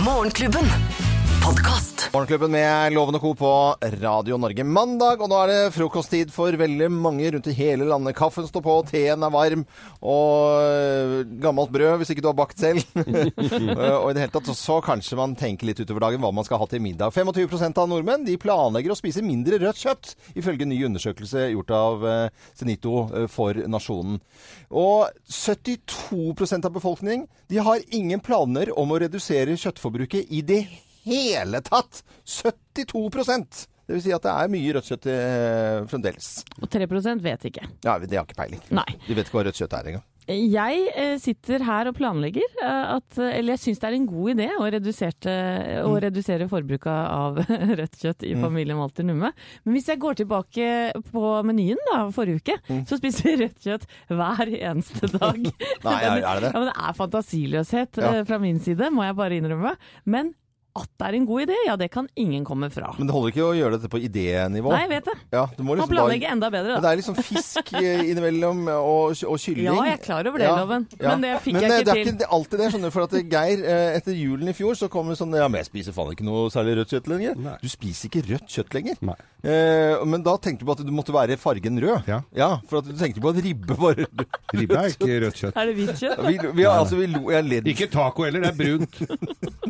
Morgenklubben. 0.05 0.69
Podkast. 1.49 2.11
Morgenklubben 2.13 2.51
med 2.53 2.93
Loven 2.93 3.17
og 3.17 3.23
Co. 3.23 3.31
på 3.41 3.51
Radio 4.03 4.37
Norge 4.37 4.65
mandag, 4.69 5.23
og 5.25 5.31
nå 5.33 5.37
er 5.41 5.49
det 5.49 5.71
frokosttid 5.73 6.29
for 6.29 6.53
veldig 6.61 6.91
mange 6.93 7.31
rundt 7.33 7.47
i 7.49 7.55
hele 7.57 7.87
landet. 7.89 8.13
Kaffen 8.19 8.45
står 8.45 8.65
på, 8.67 8.75
teen 8.91 9.23
er 9.25 9.33
varm, 9.33 9.63
og 10.05 11.31
gammelt 11.41 11.71
brød 11.73 12.03
hvis 12.03 12.11
ikke 12.13 12.25
du 12.27 12.29
har 12.29 12.37
bakt 12.37 12.61
selv. 12.61 12.83
Og 12.99 14.11
i 14.11 14.13
det 14.13 14.27
hele 14.27 14.35
tatt 14.35 14.51
så 14.59 14.77
kanskje 14.85 15.17
man 15.17 15.33
tenker 15.41 15.71
litt 15.71 15.81
utover 15.81 16.05
dagen 16.05 16.21
hva 16.21 16.31
man 16.37 16.45
skal 16.45 16.61
ha 16.61 16.67
til 16.69 16.83
middag. 16.85 17.15
25% 17.17 17.81
av 17.81 17.89
nordmenn 17.89 18.27
de 18.27 18.35
planlegger 18.41 18.93
å 18.93 18.99
spise 18.99 19.25
mindre 19.25 19.57
rødt 19.63 19.81
kjøtt, 19.81 20.11
ifølge 20.37 20.67
en 20.67 20.73
ny 20.75 20.83
undersøkelse 20.91 21.47
gjort 21.55 21.73
av 21.79 22.05
Senito 22.59 22.59
Zenito 22.61 23.07
øh, 23.23 23.31
for 23.33 23.63
Nasjonen. 23.73 24.21
Og 24.69 25.09
72% 25.33 26.69
av 26.69 26.77
befolkningen 26.77 27.25
de 27.49 27.65
har 27.65 27.89
ingen 27.89 28.21
planer 28.21 28.75
om 28.77 28.93
å 28.93 29.01
redusere 29.01 29.57
kjøttforbruket 29.57 30.29
i 30.29 30.43
det 30.45 30.61
hele 30.67 30.85
tatt. 31.69 32.03
72% 32.29 33.67
Det 33.89 33.97
vil 33.97 34.03
si 34.05 34.13
at 34.13 34.21
det 34.27 34.35
er 34.37 34.51
mye 34.53 34.75
rødt 34.77 34.91
kjøtt 34.91 35.07
eh, 35.09 35.79
fremdeles. 35.89 36.27
Og 36.61 36.69
3% 36.69 37.23
vet 37.25 37.47
ikke. 37.49 37.65
Ja, 37.87 37.95
Det 37.99 38.13
har 38.19 38.27
ikke 38.29 38.37
peiling. 38.37 38.61
Nei. 38.77 38.85
De 39.07 39.15
vet 39.17 39.27
ikke 39.31 39.39
hva 39.41 39.47
rødt 39.49 39.57
kjøtt 39.63 39.77
er 39.79 39.87
engang. 39.95 40.07
Jeg 40.29 40.81
eh, 40.93 41.15
sitter 41.17 41.63
her 41.65 41.89
og 41.89 41.95
planlegger 41.97 42.45
eh, 42.61 42.91
at 42.99 43.17
Eller 43.17 43.55
jeg 43.55 43.63
syns 43.63 43.79
det 43.81 43.87
er 43.89 43.95
en 43.97 44.05
god 44.11 44.35
idé 44.35 44.49
å, 44.61 44.67
reduserte, 44.75 45.33
å 45.89 45.95
redusere 46.05 46.45
forbruket 46.51 46.91
av 46.93 47.39
rødt 47.81 47.97
kjøtt 48.03 48.27
i 48.29 48.35
familien 48.37 48.77
Walter 48.77 49.09
Numme. 49.09 49.31
Men 49.65 49.73
hvis 49.79 49.89
jeg 49.89 50.03
går 50.05 50.19
tilbake 50.21 50.67
på 51.09 51.23
menyen 51.49 51.81
da, 51.89 52.03
forrige 52.13 52.43
uke, 52.45 52.59
så 52.91 52.99
spiser 53.01 53.25
vi 53.31 53.39
rødt 53.47 53.65
kjøtt 53.71 53.89
hver 54.13 54.53
eneste 54.59 55.09
dag. 55.17 55.49
Nei, 55.49 55.97
er- 55.97 56.21
er 56.21 56.29
det 56.29 56.45
det? 56.45 56.53
Ja, 56.53 56.61
men 56.61 56.69
det 56.69 56.77
er 56.77 57.01
fantasiløshet 57.01 58.03
Ja. 58.05 58.13
eh, 58.19 58.27
fra 58.29 58.39
min 58.45 58.61
side, 58.61 58.93
må 58.93 59.09
jeg 59.09 59.17
bare 59.23 59.41
innrømme. 59.41 59.73
Men 60.05 60.35
at 60.77 60.91
det 61.01 61.07
er 61.09 61.17
en 61.19 61.27
god 61.27 61.43
idé, 61.47 61.57
ja 61.67 61.75
det 61.81 61.89
kan 61.91 62.07
ingen 62.19 62.45
komme 62.47 62.69
fra. 62.71 62.93
Men 62.99 63.09
det 63.09 63.15
holder 63.15 63.33
ikke 63.33 63.47
å 63.47 63.55
gjøre 63.57 63.79
dette 63.79 63.91
på 63.91 64.01
idénivå. 64.05 64.71
Nei, 64.75 64.83
jeg 64.85 64.91
vet 64.93 65.09
det. 65.09 65.15
Ja, 65.35 65.45
du 65.57 65.63
må 65.67 65.75
liksom 65.79 65.91
planlegge 65.91 66.27
da, 66.27 66.35
enda 66.37 66.51
bedre, 66.53 66.77
Men 66.77 66.85
det 66.85 66.91
er 66.91 67.01
liksom 67.01 67.19
fisk 67.19 67.73
eh, 67.81 68.03
innimellom 68.13 68.61
og, 68.75 69.17
og 69.27 69.41
kylling. 69.43 69.65
Ja, 69.67 69.75
jeg 69.89 69.97
er 69.97 70.03
klar 70.05 70.29
over 70.31 70.43
det, 70.43 70.51
Loven. 70.53 70.87
Men 71.01 71.25
det 71.25 71.33
fikk 71.45 71.57
Men, 71.59 71.65
jeg 71.65 71.73
til 71.73 71.89
Men 71.89 71.89
det 71.89 71.95
er 71.95 72.15
ikke 72.15 72.31
alltid 72.39 72.63
det, 72.63 72.69
skjønner 72.75 72.93
du. 72.93 72.97
For 72.99 73.09
at 73.09 73.17
Geir, 73.35 73.65
eh, 73.65 73.97
etter 73.99 74.19
julen 74.19 74.53
i 74.53 74.57
fjor, 74.57 74.79
så 74.79 74.91
kom 74.93 75.11
det 75.11 75.19
sånn 75.21 75.35
Ja, 75.39 75.49
men 75.51 75.63
jeg 75.63 75.71
spiser 75.71 75.97
faen 75.97 76.15
ikke 76.15 76.29
noe 76.29 76.47
særlig 76.55 76.79
rødt 76.83 76.95
kjøtt 76.95 77.11
lenger. 77.11 77.41
Nei. 77.49 77.57
Du 77.63 77.69
spiser 77.73 78.13
ikke 78.13 78.25
rødt 78.29 78.55
kjøtt 78.55 78.79
lenger. 78.79 79.03
Nei. 79.09 79.19
Eh, 79.49 80.05
men 80.09 80.25
da 80.27 80.37
tenkte 80.43 80.63
du 80.63 80.69
på 80.71 80.79
at 80.79 80.85
du 80.87 80.95
måtte 80.95 81.15
være 81.15 81.39
fargen 81.41 81.81
rød. 81.83 82.07
Ja. 82.11 82.21
ja 82.37 82.51
For 82.71 82.83
at 82.83 82.91
du 82.91 82.95
tenkte 82.99 83.25
på 83.25 83.33
at 83.35 83.43
ribbe 83.45 83.79
var 83.79 83.99
Ribbe 84.59 84.79
er 84.79 84.95
ikke 84.95 85.19
rødt 85.27 85.43
kjøtt. 85.43 85.59
Er 85.59 85.71
det 85.71 85.77
hvitt 85.79 85.99
kjøtt? 86.01 86.23
Vi, 86.29 86.39
vi, 86.61 86.69
altså, 86.71 87.01
vi 87.01 87.11
lo, 87.11 87.27
jeg 87.35 87.47
ledd, 87.49 87.73
Ikke 87.75 87.91
taco 87.93 88.27
heller, 88.27 88.47
det 88.47 88.55
er 88.55 88.59
brunt. 88.63 89.03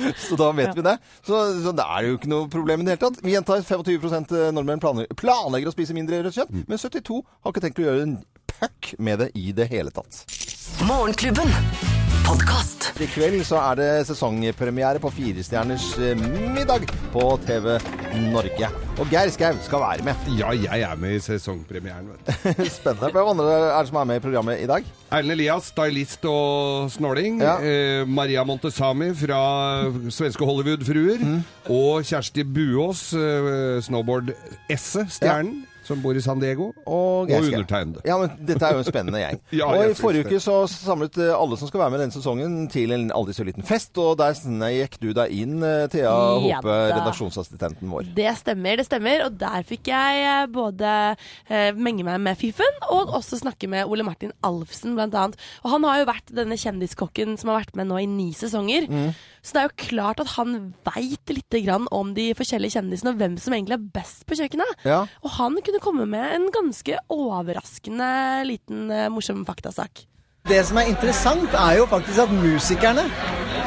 så 0.26 0.38
da 0.40 0.50
vet 0.56 0.74
vi 0.76 0.84
det. 0.86 0.96
Så, 1.26 1.40
så 1.64 1.74
det 1.76 1.86
er 1.86 2.08
jo 2.08 2.18
ikke 2.18 2.32
noe 2.32 2.50
problem 2.52 2.82
i 2.82 2.88
det 2.88 2.96
hele 2.96 3.04
tatt. 3.06 3.22
Vi 3.24 3.36
gjentar 3.36 3.64
25 3.66 4.50
nordmenn 4.56 4.82
planlegger, 4.82 5.16
planlegger 5.20 5.70
å 5.70 5.76
spise 5.76 5.96
mindre 5.96 6.22
rødt 6.24 6.40
kjøtt, 6.40 6.52
men 6.66 6.80
72 6.80 7.22
har 7.22 7.54
ikke 7.54 7.64
tenkt 7.66 7.82
å 7.82 7.88
gjøre 7.88 8.06
en 8.08 8.18
puck 8.50 8.94
med 8.98 9.24
det 9.24 9.32
i 9.38 9.50
det 9.56 9.70
hele 9.70 9.92
tatt. 9.94 10.24
Morgenklubben. 10.88 11.99
Podkast. 12.30 12.84
I 13.02 13.08
kveld 13.10 13.40
så 13.42 13.58
er 13.58 13.78
det 13.80 13.86
sesongpremiere 14.06 15.00
på 15.02 15.10
Firestjerners 15.10 15.86
eh, 15.98 16.20
middag 16.54 16.84
på 17.10 17.24
TV 17.42 17.72
Norge. 18.30 18.68
Og 19.02 19.10
Geir 19.10 19.32
Skau 19.34 19.56
skal 19.64 19.82
være 19.82 20.04
med. 20.06 20.28
Ja, 20.38 20.52
jeg 20.54 20.84
er 20.86 21.00
med 21.00 21.16
i 21.16 21.22
sesongpremieren, 21.24 22.12
vet 22.12 22.28
du. 22.30 22.62
Spennende. 22.76 23.10
Hvem 23.16 23.32
andre 23.32 23.48
er 23.56 23.80
det 23.80 23.90
som 23.90 23.98
er 23.98 24.06
med 24.12 24.20
i 24.20 24.22
programmet 24.22 24.62
i 24.62 24.68
dag? 24.70 24.86
Erlend 25.10 25.34
Elias, 25.34 25.72
stylist 25.72 26.28
og 26.30 26.92
snorling. 26.94 27.42
Ja. 27.42 27.56
Eh, 27.58 28.06
Maria 28.06 28.46
Montesami 28.46 29.10
fra 29.24 29.42
svenske 30.14 30.46
Hollywood-fruer. 30.46 31.26
Mm. 31.26 31.42
Og 31.80 32.06
Kjersti 32.06 32.46
Buås, 32.46 33.08
eh, 33.18 33.80
snowboard-esse, 33.88 35.08
stjernen, 35.18 35.64
som 35.90 36.00
bor 36.04 36.16
i 36.16 36.22
San 36.24 36.40
Diego. 36.42 36.70
Og, 36.86 37.30
Og 37.30 37.34
undertegnede. 37.50 38.04
Ja, 38.06 38.16
men 38.20 38.32
dette 38.46 38.66
er 38.66 38.78
jo 38.78 38.84
en 38.84 38.88
spennende 38.88 39.22
gjeng. 39.22 39.40
Ja, 39.60 39.66
og 39.66 39.90
I 39.90 39.96
forrige 39.98 40.28
uke 40.28 40.38
så 40.42 40.62
samlet 40.70 41.18
eh, 41.20 41.32
alle 41.34 41.58
som 41.58 41.68
skal 41.68 41.82
være 41.82 41.94
med 41.96 42.04
denne 42.04 42.14
sesongen 42.14 42.56
til 42.72 42.94
en 42.94 43.08
aldri 43.14 43.34
så 43.36 43.44
liten 43.46 43.66
fest, 43.66 43.92
og 44.00 44.16
der 44.20 44.36
gikk 44.76 44.96
du 45.02 45.10
deg 45.16 45.34
inn, 45.34 45.58
eh, 45.66 45.86
Thea 45.92 46.12
Hope, 46.40 46.62
da. 46.64 47.00
redaksjonsassistenten 47.00 47.90
vår. 47.90 48.10
Det 48.16 48.30
stemmer, 48.38 48.78
det 48.80 48.86
stemmer. 48.86 49.26
Og 49.26 49.36
der 49.40 49.66
fikk 49.66 49.90
jeg 49.90 50.22
eh, 50.24 50.46
både 50.52 50.94
eh, 51.50 51.70
menge 51.76 52.06
meg 52.06 52.20
med 52.22 52.38
Fiffen, 52.40 52.80
og 52.90 53.12
også 53.18 53.40
snakke 53.42 53.68
med 53.70 53.90
Ole 53.90 54.06
Martin 54.06 54.32
Alfsen, 54.46 54.94
blant 54.98 55.16
annet. 55.18 55.40
Og 55.64 55.74
han 55.74 55.86
har 55.88 56.02
jo 56.02 56.08
vært 56.12 56.32
denne 56.36 56.58
kjendiskokken 56.60 57.36
som 57.40 57.52
har 57.52 57.62
vært 57.64 57.76
med 57.78 57.90
nå 57.90 58.00
i 58.00 58.08
ni 58.10 58.30
sesonger. 58.36 58.88
Mm. 58.90 59.12
Så 59.40 59.56
det 59.56 59.60
er 59.60 59.68
jo 59.70 59.76
klart 59.88 60.20
at 60.20 60.34
han 60.36 60.56
veit 60.84 61.32
lite 61.32 61.62
grann 61.64 61.86
om 61.96 62.12
de 62.16 62.30
forskjellige 62.36 62.76
kjendisene, 62.76 63.14
og 63.14 63.20
hvem 63.20 63.38
som 63.40 63.56
egentlig 63.56 63.78
er 63.78 63.86
best 63.96 64.26
på 64.28 64.36
kjøkkenet. 64.36 64.84
Ja. 64.84 65.02
Og 65.24 65.32
han 65.38 65.56
kunne 65.64 65.79
komme 65.82 66.06
med 66.08 66.36
en 66.36 66.46
ganske 66.54 67.00
overraskende 67.12 68.10
liten 68.48 68.90
eh, 68.90 69.08
morsom 69.12 69.44
faktasak. 69.48 70.06
Det 70.48 70.60
som 70.66 70.78
er 70.80 70.88
interessant, 70.88 71.52
er 71.52 71.76
jo 71.78 71.86
faktisk 71.86 72.22
at 72.22 72.30
musikerne 72.32 73.04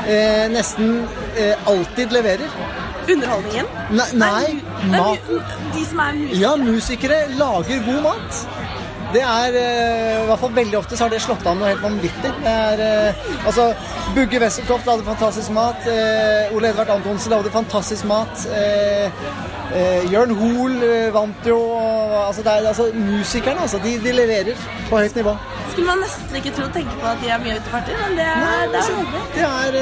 eh, 0.09 0.47
nesten 0.51 1.03
eh, 1.37 1.69
alltid 1.69 2.15
leverer. 2.15 2.49
Underholdningen? 3.03 3.67
Ne 3.91 4.07
nei, 4.17 4.55
mat. 4.89 5.29
De 5.75 5.85
som 5.85 6.01
er 6.01 6.17
musikere? 6.17 6.41
Ja, 6.41 6.55
musikere 6.57 7.19
lager 7.37 7.85
god 7.85 8.01
mat. 8.07 8.43
Det 9.13 9.21
er 9.21 9.55
eh, 9.59 10.23
i 10.23 10.25
hvert 10.25 10.41
fall 10.41 10.53
veldig 10.55 10.77
ofte 10.79 10.97
så 10.97 11.05
har 11.05 11.13
det 11.13 11.21
slått 11.21 11.45
an 11.49 11.59
noe 11.61 11.69
helt 11.69 11.83
vanvittig. 11.85 12.31
Det 12.41 12.53
er 12.53 12.83
eh, 12.87 13.27
altså 13.45 13.69
Bugge 14.15 14.41
Wesseltoft 14.41 14.89
lagde 14.89 15.05
fantastisk 15.05 15.53
mat. 15.53 15.85
Eh, 15.89 16.53
Ole 16.55 16.71
Edvard 16.73 16.95
Antonsen 16.97 17.35
lagde 17.35 17.53
fantastisk 17.53 18.09
mat. 18.09 18.47
Jørn 20.13 20.33
Hoel 20.37 20.75
vant 21.15 21.47
jo. 21.49 21.55
og, 21.57 22.11
altså, 22.27 22.43
det 22.45 22.51
er, 22.51 22.67
altså, 22.69 22.89
musikerne 22.93 23.63
altså, 23.65 23.79
de, 23.81 23.95
de 24.03 24.11
leverer 24.13 24.59
på 24.89 24.99
høyt 25.01 25.15
nivå. 25.17 25.33
skulle 25.71 25.87
man 25.87 26.03
nesten 26.03 26.35
ikke 26.37 26.51
tro 26.53 26.67
tenke 26.75 26.93
på 27.01 27.07
at 27.09 27.21
de 27.23 27.29
er 27.33 27.39
mye 27.41 27.55
ute 27.57 27.65
i 27.65 27.71
party, 27.73 27.95
men 27.97 28.11
det 28.19 28.27
Nei, 28.27 28.51
er, 28.59 28.67
det 28.69 28.77
er 28.77 28.83
altså, 28.83 29.23
det 29.33 29.45
er, 29.47 29.77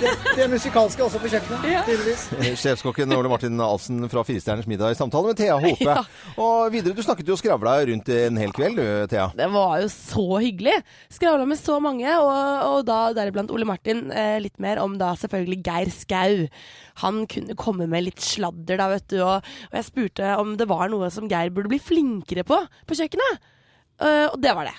det, 0.00 0.12
det 0.38 0.44
er 0.46 0.48
musikalske 0.54 1.04
også 1.04 1.20
på 1.20 1.32
kjøkkenet, 1.34 1.66
tydeligvis. 1.90 2.22
Eh, 2.40 2.54
Sjefskokken 2.56 3.12
Ole 3.12 3.28
Martin 3.28 3.60
Alsen 3.60 4.00
fra 4.08 4.24
Firestjerners 4.24 4.68
middag 4.70 4.94
i 4.94 4.96
samtale 4.96 5.34
med 5.34 5.40
Thea 5.42 5.58
Hope. 5.60 5.84
Ja. 5.90 6.04
Og 6.40 6.70
videre, 6.72 6.96
du 6.96 7.02
snakket 7.04 7.28
jo 7.28 7.36
og 7.36 7.42
skravla 7.42 7.76
rundt 7.90 8.08
en 8.14 8.40
hel 8.40 8.49
kveld, 8.56 8.80
du, 8.80 9.06
Thea. 9.10 9.28
Det 9.36 9.48
var 9.52 9.80
jo 9.82 9.88
så 9.92 10.26
hyggelig. 10.42 10.76
Skravla 11.12 11.46
med 11.48 11.60
så 11.60 11.78
mange, 11.82 12.08
og, 12.18 12.66
og 12.66 12.84
da 12.88 12.98
deriblant 13.16 13.52
Ole 13.54 13.68
Martin 13.68 14.08
eh, 14.12 14.38
litt 14.42 14.60
mer 14.62 14.82
om 14.82 14.98
da 15.00 15.12
selvfølgelig 15.20 15.60
Geir 15.66 15.94
Skau. 15.94 16.44
Han 17.04 17.24
kunne 17.30 17.58
komme 17.58 17.88
med 17.90 18.08
litt 18.08 18.22
sladder 18.24 18.80
da, 18.80 18.90
vet 18.92 19.08
du, 19.12 19.18
og, 19.22 19.48
og 19.70 19.80
jeg 19.80 19.88
spurte 19.88 20.34
om 20.40 20.56
det 20.60 20.68
var 20.70 20.90
noe 20.92 21.10
som 21.14 21.30
Geir 21.30 21.52
burde 21.54 21.72
bli 21.72 21.80
flinkere 21.82 22.46
på 22.46 22.60
på 22.86 22.96
kjøkkenet. 22.98 23.50
Uh, 24.00 24.26
og 24.32 24.38
det 24.40 24.54
var 24.56 24.70
det. 24.70 24.76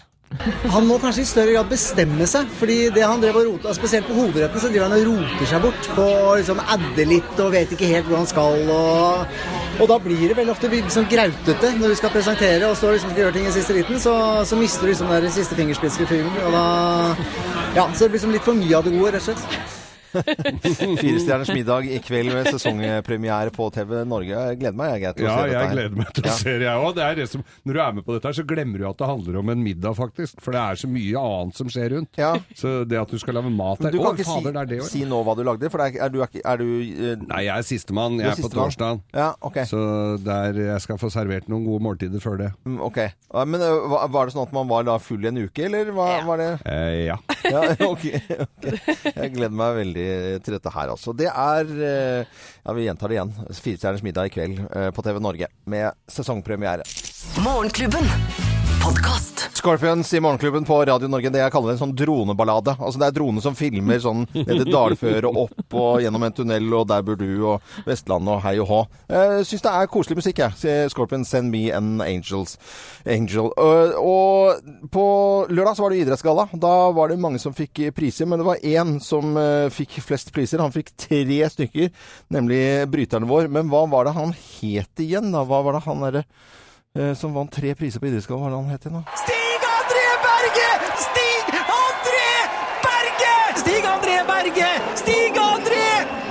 Han 0.72 0.86
må 0.88 0.96
kanskje 1.02 1.26
i 1.26 1.28
større 1.28 1.54
grad 1.54 1.68
bestemme 1.70 2.26
seg, 2.30 2.48
fordi 2.58 2.78
det 2.96 3.04
han 3.04 3.20
drev 3.22 3.36
og 3.42 3.48
rota, 3.50 3.74
spesielt 3.76 4.08
på 4.08 4.16
hovedretten, 4.16 4.62
så 4.64 4.70
driver 4.72 4.88
han 4.88 4.96
og 4.96 5.10
roter 5.10 5.50
seg 5.50 5.66
bort 5.66 5.90
på 5.98 6.06
å 6.06 6.38
liksom 6.40 6.62
adde 6.64 7.08
litt 7.10 7.42
og 7.44 7.52
vet 7.54 7.74
ikke 7.76 7.90
helt 7.92 8.08
hvor 8.08 8.22
han 8.22 8.30
skal. 8.30 8.72
Og, 8.72 9.36
og 9.82 9.92
da 9.92 10.00
blir 10.06 10.24
det 10.32 10.40
veldig 10.40 10.56
ofte 10.56 10.72
liksom 10.72 11.10
grautete 11.12 11.74
når 11.82 11.94
du 11.94 12.00
skal 12.00 12.16
presentere 12.16 12.70
og 12.70 12.80
står 12.80 12.98
liksom 12.98 13.14
skal 13.14 13.26
gjøre 13.26 13.38
ting 13.38 13.52
i 13.52 13.54
siste 13.58 13.78
liten, 13.78 14.00
så, 14.02 14.16
så 14.48 14.60
mister 14.60 14.88
du 14.88 14.94
liksom 14.94 15.12
den 15.12 15.36
siste 15.36 15.60
fingerspitzgefühlen. 15.60 16.42
Og 16.48 16.58
da 16.58 16.66
Ja, 17.76 17.86
så 17.94 18.06
det 18.06 18.12
blir 18.12 18.20
liksom 18.20 18.36
litt 18.36 18.48
for 18.48 18.58
mye 18.58 18.80
av 18.80 18.88
det 18.88 18.96
gode, 18.96 19.14
rett 19.18 19.24
og 19.28 19.32
slett. 19.34 19.81
Firestjerners 21.02 21.52
middag 21.54 21.88
i 21.88 22.00
kveld 22.04 22.34
med 22.34 22.50
sesongpremiere 22.52 23.54
på 23.56 23.68
TV 23.74 23.94
Norge. 24.08 24.32
Jeg 24.32 24.60
gleder 24.62 24.78
meg, 24.78 24.94
jeg, 24.96 25.16
Geir, 25.22 25.28
Ja, 25.28 25.38
jeg 25.50 25.72
gleder 25.74 25.98
meg 25.98 26.12
til 26.16 26.28
å 26.28 26.36
se 26.36 26.56
det, 26.56 26.68
jeg 26.68 26.86
òg. 26.86 26.96
Det 26.98 27.06
er 27.06 27.20
det 27.22 27.28
Når 27.38 27.78
du 27.78 27.82
er 27.84 27.96
med 27.98 28.06
på 28.08 28.16
dette, 28.16 28.30
her, 28.30 28.38
så 28.42 28.46
glemmer 28.48 28.82
du 28.82 28.88
at 28.90 29.00
det 29.02 29.10
handler 29.12 29.40
om 29.42 29.54
en 29.54 29.64
middag, 29.64 29.96
faktisk. 29.98 30.40
For 30.44 30.56
det 30.56 30.64
er 30.64 30.82
så 30.82 30.90
mye 30.92 31.24
annet 31.32 31.62
som 31.62 31.72
skjer 31.72 31.96
rundt. 31.96 32.22
Ja. 32.22 32.34
Så 32.58 32.74
det 32.88 33.00
at 33.02 33.12
du 33.12 33.20
skal 33.22 33.38
lage 33.40 33.54
mat 33.54 33.82
Men 33.82 33.94
Du 33.94 33.98
du 33.98 34.02
Å, 34.02 34.10
kan 34.10 34.20
ikke 34.20 34.30
fader, 34.30 34.52
si, 34.52 34.66
det 34.72 34.82
det 34.82 34.90
si 34.90 35.04
nå 35.08 35.22
hva 35.26 35.36
du 35.38 35.44
lagde, 35.48 35.72
for 35.72 35.82
det 35.82 35.96
er, 35.96 36.08
er 36.08 36.14
du, 36.14 36.20
er 36.26 36.62
du 36.62 36.68
uh, 36.68 37.26
Nei, 37.32 37.44
jeg 37.48 37.56
er 37.56 37.68
sistemann. 37.68 38.20
Jeg 38.22 38.32
er 38.32 38.38
er 38.38 38.46
på 38.48 38.54
torsdag. 38.56 39.04
Ja, 39.16 39.32
okay. 39.42 39.68
Så 39.70 39.82
der 40.22 40.58
jeg 40.60 40.84
skal 40.84 41.00
få 41.02 41.12
servert 41.14 41.50
noen 41.52 41.68
gode 41.68 41.86
måltider 41.86 42.24
før 42.24 42.40
det. 42.42 42.52
Mm, 42.68 42.80
ok. 42.90 43.02
Men 43.48 43.64
uh, 43.64 43.98
var 44.12 44.28
det 44.28 44.36
sånn 44.36 44.46
at 44.46 44.56
man 44.56 44.70
var 44.72 44.88
da 44.88 44.98
full 45.02 45.24
i 45.24 45.32
en 45.32 45.42
uke, 45.46 45.68
eller 45.68 45.94
hva, 45.96 46.10
var 46.28 46.42
det 46.42 46.52
Eh, 46.66 47.06
ja. 47.08 47.18
ja, 47.54 47.62
okay, 47.86 48.20
ok. 48.40 48.68
Jeg 49.16 49.34
gleder 49.36 49.56
meg 49.56 49.78
veldig 49.80 50.01
til 50.44 50.58
dette 50.58 50.74
her, 50.74 50.94
altså. 50.94 51.14
Det 51.18 51.30
er 51.32 51.72
eh, 51.72 52.46
Ja, 52.66 52.76
vi 52.78 52.86
gjentar 52.88 53.12
det 53.12 53.20
igjen. 53.20 53.34
Firestjerners 53.52 54.04
middag 54.06 54.30
i 54.30 54.34
kveld 54.34 54.62
eh, 54.70 54.90
på 54.96 55.06
TV 55.06 55.22
Norge 55.24 55.52
med 55.66 55.92
sesongpremiere. 56.12 56.86
Morgenklubben. 57.46 58.10
Podkast. 58.82 59.31
Scorpions 59.58 60.14
i 60.14 60.20
Morgenklubben 60.20 60.66
på 60.66 60.86
Radio 60.86 61.08
Norge. 61.12 61.30
Det 61.30 61.40
jeg 61.42 61.52
kaller 61.54 61.74
en 61.74 61.80
sånn 61.80 61.94
droneballade. 61.98 62.74
Altså 62.80 63.00
Det 63.02 63.08
er 63.10 63.16
drone 63.16 63.42
som 63.44 63.56
filmer 63.58 64.00
sånn 64.02 64.24
nede 64.34 64.66
dalføret 64.68 65.28
opp 65.28 65.76
og 65.78 66.02
gjennom 66.04 66.24
en 66.26 66.36
tunnel, 66.36 66.68
og 66.78 66.88
der 66.90 67.04
bor 67.06 67.20
du, 67.20 67.28
og 67.54 67.74
Vestlandet 67.88 68.34
og 68.36 68.42
hei 68.46 68.54
og 68.64 68.70
hå. 68.70 68.80
Jeg 69.12 69.48
syns 69.50 69.66
det 69.66 69.74
er 69.74 69.90
koselig 69.92 70.18
musikk, 70.22 70.42
jeg. 70.44 70.88
Scorpions 70.94 71.30
Send 71.34 71.52
Me 71.54 71.66
an 71.76 72.00
Angels. 72.06 72.56
Angel. 73.06 73.52
Og, 73.58 73.98
og 74.02 74.88
på 74.94 75.06
lørdag 75.52 75.78
så 75.78 75.86
var 75.86 75.96
det 75.96 76.02
idrettsgalla. 76.06 76.48
Da 76.62 76.74
var 76.96 77.12
det 77.12 77.20
mange 77.22 77.42
som 77.44 77.56
fikk 77.58 77.84
priser, 77.98 78.30
men 78.30 78.42
det 78.42 78.48
var 78.48 78.64
én 78.64 78.96
som 79.04 79.36
eh, 79.38 79.68
fikk 79.74 80.00
flest 80.06 80.34
priser. 80.36 80.64
Han 80.64 80.74
fikk 80.76 80.94
tre 81.08 81.42
stykker, 81.54 81.92
nemlig 82.34 82.64
bryteren 82.94 83.30
vår. 83.30 83.52
Men 83.52 83.70
hva 83.72 83.84
var 83.92 84.08
det 84.10 84.16
han 84.18 84.34
het 84.38 85.06
igjen, 85.06 85.32
da? 85.36 85.46
Hva 85.48 85.62
var 85.66 85.78
det 85.78 85.86
han 85.90 86.08
derre 86.08 86.26
eh, 86.96 87.14
som 87.18 87.36
vant 87.36 87.52
tre 87.52 87.76
priser 87.78 88.02
på 88.04 88.12
idrettsgalla? 88.12 88.42
Hva 88.42 88.50
var 88.50 88.58
det 88.58 88.64
han 88.64 88.76
het 88.78 88.90
igjen, 88.90 89.00
da? 89.02 89.41
Stig 90.42 91.50
André 91.54 92.30
Berge! 92.82 93.34
Stig 93.62 93.86
André 93.86 94.16
Berge! 94.26 94.70
Stig 94.98 95.36
André 95.38 95.38
Berge! 95.38 95.38
Stig 95.38 95.38
André 95.38 95.84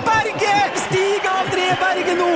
Berge! 0.04 0.54
Stig 0.82 1.28
André 1.30 1.66
Berge 1.78 2.16
nå! 2.18 2.30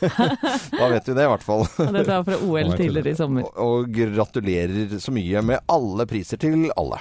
Da 0.80 0.88
vet 0.90 1.08
vi 1.08 1.14
det, 1.14 1.22
i 1.22 1.30
hvert 1.30 1.46
fall. 1.46 1.62
Og 1.70 1.92
Dette 1.94 2.16
er 2.16 2.26
fra 2.26 2.38
OL 2.42 2.74
tidligere 2.80 3.12
i 3.12 3.18
sommer. 3.18 3.46
Og 3.62 3.86
gratulerer 3.94 4.98
så 4.98 5.14
mye 5.14 5.44
med 5.52 5.62
alle 5.70 6.08
priser 6.10 6.40
til 6.42 6.66
alle. 6.74 6.98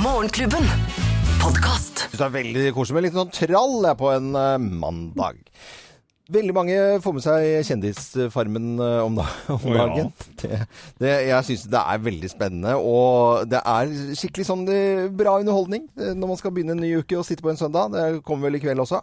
Morgenklubben. 0.00 0.64
Podkast. 1.42 2.06
Det 2.14 2.24
er 2.24 2.32
veldig 2.32 2.66
koselig 2.72 2.96
med 3.02 3.08
litt 3.10 3.18
sånn 3.20 3.36
trall 3.36 3.90
på 4.00 4.14
en 4.16 4.32
eh, 4.32 4.56
mandag. 4.64 5.44
Veldig 6.32 6.54
mange 6.56 6.76
får 7.04 7.12
med 7.16 7.24
seg 7.24 7.46
Kjendisfarmen 7.68 8.68
eh, 8.80 8.98
om, 9.04 9.16
da, 9.18 9.24
om 9.56 9.64
Å, 9.68 9.72
ja. 9.74 9.86
dagen. 9.86 10.12
Det, 10.40 10.60
det, 11.02 11.10
jeg 11.28 11.46
syns 11.50 11.64
det 11.74 11.82
er 11.82 12.04
veldig 12.06 12.30
spennende, 12.32 12.76
og 12.80 13.42
det 13.52 13.60
er 13.60 13.90
skikkelig 14.16 14.46
sånn 14.48 14.62
eh, 14.72 15.08
bra 15.12 15.34
underholdning 15.42 15.88
eh, 16.00 16.14
når 16.16 16.30
man 16.32 16.40
skal 16.40 16.54
begynne 16.56 16.76
en 16.76 16.80
ny 16.84 16.94
uke 17.02 17.18
og 17.20 17.26
sitte 17.28 17.44
på 17.44 17.52
en 17.52 17.60
søndag. 17.60 17.92
Det 17.92 18.22
kommer 18.24 18.48
vel 18.48 18.56
i 18.56 18.62
kveld 18.64 18.80
også. 18.86 19.02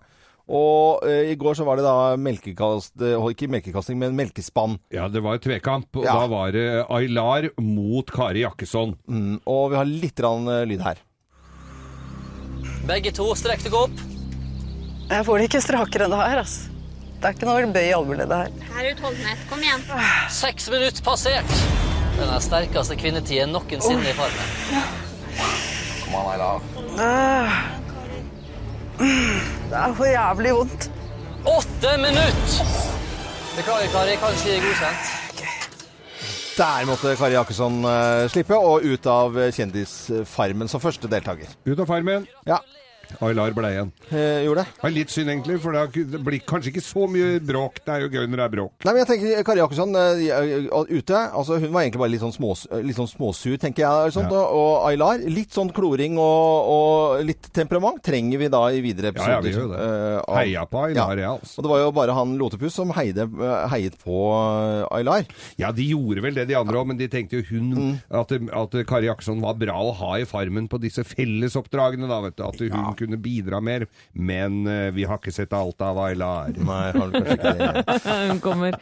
Og 0.50 1.04
eh, 1.06 1.28
i 1.30 1.36
går 1.38 1.60
så 1.60 1.68
var 1.68 1.78
det 1.78 1.86
da 1.86 2.16
melkekast, 2.18 2.96
ikke 2.98 3.52
melkekasting, 3.54 4.00
men 4.02 4.18
melkespann. 4.18 4.80
Ja, 4.96 5.06
det 5.14 5.22
var 5.22 5.38
tvekamp, 5.44 5.92
og 6.02 6.08
Ja. 6.10 6.16
da 6.24 6.32
var 6.32 6.56
det 6.56 6.66
Aylar 6.90 7.52
mot 7.62 8.10
Kari 8.10 8.42
Jakkesson. 8.42 8.96
Mm, 9.06 9.36
og 9.46 9.70
vi 9.76 9.78
har 9.78 9.86
litt 9.92 10.26
rann, 10.26 10.50
lyd 10.72 10.82
her. 10.88 11.04
Begge 12.90 13.14
to, 13.14 13.28
strekk 13.38 13.62
deg 13.68 13.78
opp. 13.78 14.02
Jeg 15.10 15.26
får 15.30 15.38
det 15.44 15.48
ikke 15.52 15.62
strakere 15.62 16.08
enn 16.10 16.14
det 16.18 16.24
her. 16.24 16.42
Altså. 16.42 16.79
Det 17.20 17.28
er 17.28 17.34
ikke 17.36 17.48
noe 17.50 17.68
bøy 17.76 17.84
i 17.84 17.92
albueleddet 17.92 18.38
her. 18.38 18.52
Her 18.72 18.86
er 18.86 18.94
utholdenhet. 18.96 19.40
Kom 19.50 19.60
igjen. 19.60 19.82
Seks 20.32 20.70
minutter 20.72 21.04
passert. 21.04 21.52
Den 22.16 22.32
er 22.32 22.40
sterkeste 22.44 22.96
kvinnetiden 23.00 23.52
noensinne 23.52 24.08
i 24.08 24.16
Farmen. 24.16 24.48
Kom 26.06 26.16
an, 26.16 26.30
Ayla. 26.32 26.48
Det 29.00 29.82
er 29.82 29.98
for 30.00 30.08
jævlig 30.08 30.56
vondt. 30.62 30.90
Åtte 31.48 31.92
minutter! 32.00 32.72
Beklager, 33.58 33.92
Kari. 33.92 34.16
Kanskje 34.24 34.58
godkjent. 34.64 35.12
Der 36.60 36.88
måtte 36.88 37.16
Kari 37.20 37.36
Jakkesson 37.36 37.84
eh, 37.88 38.26
slippe, 38.32 38.56
og 38.56 38.84
ut 38.84 39.12
av 39.12 39.36
Kjendisfarmen 39.56 40.72
som 40.72 40.84
første 40.84 41.12
deltaker. 41.12 41.52
Ut 41.68 41.80
av 41.80 41.88
farmen. 41.88 42.28
Ja. 42.48 42.64
Aylar 43.26 43.54
ble 43.58 43.70
igjen. 43.74 43.92
Eh, 44.12 44.44
gjorde 44.46 44.64
det? 44.64 44.74
Er 44.86 44.92
litt 44.94 45.10
synd, 45.14 45.30
egentlig, 45.34 45.58
for 45.64 45.74
det 45.74 46.20
blir 46.24 46.40
kanskje 46.48 46.70
ikke 46.74 46.84
så 46.86 47.08
mye 47.10 47.40
bråk. 47.42 47.80
Det 47.86 47.94
er 47.96 48.04
jo 48.06 48.10
gøy 48.14 48.28
når 48.30 48.38
det 48.38 48.46
er 48.46 48.54
bråk. 48.54 48.74
Nei, 48.86 48.94
men 48.94 49.02
jeg 49.02 49.10
tenker 49.10 49.44
Kari 49.48 49.62
Jakkesson 49.64 49.96
eh, 49.96 50.22
eh, 50.30 50.94
ute, 50.94 51.22
altså 51.34 51.58
hun 51.60 51.72
var 51.74 51.82
egentlig 51.88 52.02
bare 52.04 52.14
litt 52.14 52.22
sånn, 52.24 52.36
smås, 52.36 52.68
eh, 52.72 52.84
litt 52.86 52.96
sånn 53.00 53.10
småsur, 53.10 53.58
tenker 53.62 53.84
jeg. 53.86 54.14
Sånt, 54.16 54.32
Ja. 54.32 54.44
og, 54.46 54.86
Aylar, 54.90 55.20
litt 55.26 55.52
sånn 55.56 55.72
kloring 55.74 56.18
og, 56.22 56.70
og 56.76 57.26
litt 57.26 57.50
temperament 57.56 58.02
trenger 58.06 58.38
vi 58.44 58.48
da 58.54 58.62
i 58.70 58.80
videre 58.86 59.12
Ja, 59.18 59.30
ja, 59.36 59.40
vi 59.42 59.52
gjør 59.56 59.74
det. 59.74 59.80
eh, 59.82 60.36
Heia 60.40 60.66
på 60.70 60.84
Aylar, 60.86 61.18
ja. 61.18 61.34
altså. 61.40 61.60
Og 61.60 61.66
det 61.66 61.72
var 61.74 61.80
jo 61.84 61.92
bare 61.98 62.14
han 62.20 62.38
Lotepus 62.40 62.74
som 62.78 62.94
heide, 62.96 63.26
eh, 63.26 63.68
heiet 63.74 63.98
på 64.04 64.20
eh, 64.30 64.86
Aylar. 65.00 65.26
Ja, 65.58 65.72
de 65.76 65.90
gjorde 65.90 66.22
vel 66.24 66.38
det, 66.38 66.48
de 66.54 66.56
andre 66.60 66.78
òg, 66.84 66.88
men 66.94 66.98
de 67.02 67.08
tenkte 67.10 67.42
jo 67.42 67.46
hun 67.50 67.70
Mm. 67.70 67.98
at, 68.12 68.32
at 68.34 68.74
Kari 68.88 69.06
Jakkesson 69.10 69.42
var 69.42 69.54
bra 69.60 69.76
å 69.82 69.92
ha 70.00 70.14
i 70.18 70.26
Farmen 70.26 70.68
på 70.70 70.80
disse 70.82 71.04
fellesoppdragene, 71.06 72.08
da, 72.10 72.20
vet 72.24 72.36
du. 72.38 72.44
At 72.44 72.60
hun 72.60 72.70
kunne 73.00 73.20
bidra 73.22 73.62
mer. 73.64 73.88
Men 74.14 74.62
eh, 74.68 74.90
vi 74.96 75.06
har 75.10 75.20
ikke 75.22 75.34
sett 75.36 75.56
alt 75.56 75.82
av 75.86 76.00
Aylar. 76.04 76.54
Nei, 76.58 76.84
har 76.96 77.14
kanskje 77.16 77.38
ikke 77.38 77.56
det? 77.60 77.98
Hun 78.32 78.44
kommer 78.44 78.78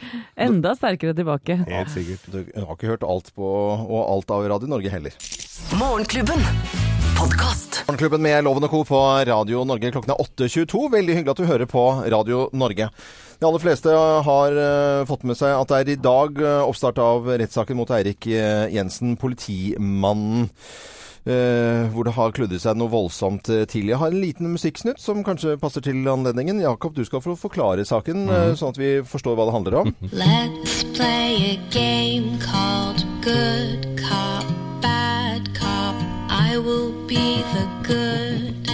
enda 0.47 0.73
sterkere 0.77 1.15
tilbake. 1.17 1.59
Helt 1.67 1.93
sikkert. 1.93 2.27
Du 2.33 2.41
har 2.57 2.73
ikke 2.75 2.91
hørt 2.93 3.05
alt 3.07 3.31
på, 3.37 3.47
og 3.47 4.01
alt 4.01 4.33
av 4.33 4.47
Radio 4.53 4.71
Norge 4.71 4.93
heller. 4.93 5.15
Morgenklubben. 5.77 6.43
Podkast. 7.17 7.81
Morgenklubben 7.87 8.21
med 8.21 8.43
Loven 8.45 8.67
og 8.67 8.73
Co. 8.73 8.83
på 8.85 8.99
Radio 9.25 9.63
Norge 9.65 9.89
klokken 9.93 10.13
er 10.13 10.19
8.22. 10.21 10.83
Veldig 10.93 11.15
hyggelig 11.17 11.33
at 11.33 11.41
du 11.41 11.49
hører 11.49 11.69
på 11.69 11.85
Radio 12.13 12.43
Norge. 12.53 12.89
De 13.37 13.45
aller 13.45 13.61
fleste 13.61 13.93
har 14.27 14.59
eh, 14.61 15.05
fått 15.09 15.25
med 15.29 15.37
seg 15.37 15.53
at 15.53 15.71
det 15.71 15.79
er 15.79 15.93
i 15.93 15.97
dag 16.01 16.41
eh, 16.41 16.61
oppstart 16.65 17.01
av 17.01 17.29
rettssaken 17.41 17.77
mot 17.77 17.93
Eirik 17.93 18.29
Jensen, 18.29 19.17
politimannen. 19.21 20.49
Eh, 21.27 21.87
hvor 21.93 22.07
det 22.07 22.15
har 22.17 22.33
kludret 22.35 22.63
seg 22.63 22.77
noe 22.79 22.91
voldsomt 22.91 23.49
eh, 23.53 23.65
til. 23.69 23.91
Jeg 23.91 23.99
har 24.01 24.13
en 24.13 24.21
liten 24.21 24.51
musikksnutt 24.53 25.01
som 25.01 25.23
kanskje 25.27 25.57
passer 25.61 25.83
til 25.85 26.07
anledningen. 26.07 26.61
Jakob, 26.63 26.95
du 26.95 27.03
skal 27.07 27.23
få 27.23 27.37
forklare 27.39 27.85
saken, 27.87 28.27
eh, 28.29 28.53
sånn 28.57 28.73
at 28.73 28.81
vi 28.81 28.91
forstår 29.07 29.37
hva 29.37 29.47
det 29.47 29.57
handler 29.57 29.79
om. 29.83 29.95
Let's 30.23 30.83
play 30.97 31.53
a 31.53 31.57
game 31.73 32.39
called 32.43 33.03
Good 33.21 33.87
Cop, 33.99 34.47
Bad 34.81 35.51
Cop. 35.57 35.95
I 36.29 36.57
will 36.57 36.93
be 37.07 37.43
the 37.53 37.67
good. 37.87 38.71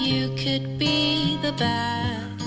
You 0.00 0.28
could 0.36 0.78
be 0.78 1.38
the 1.42 1.52
bad. 1.58 1.99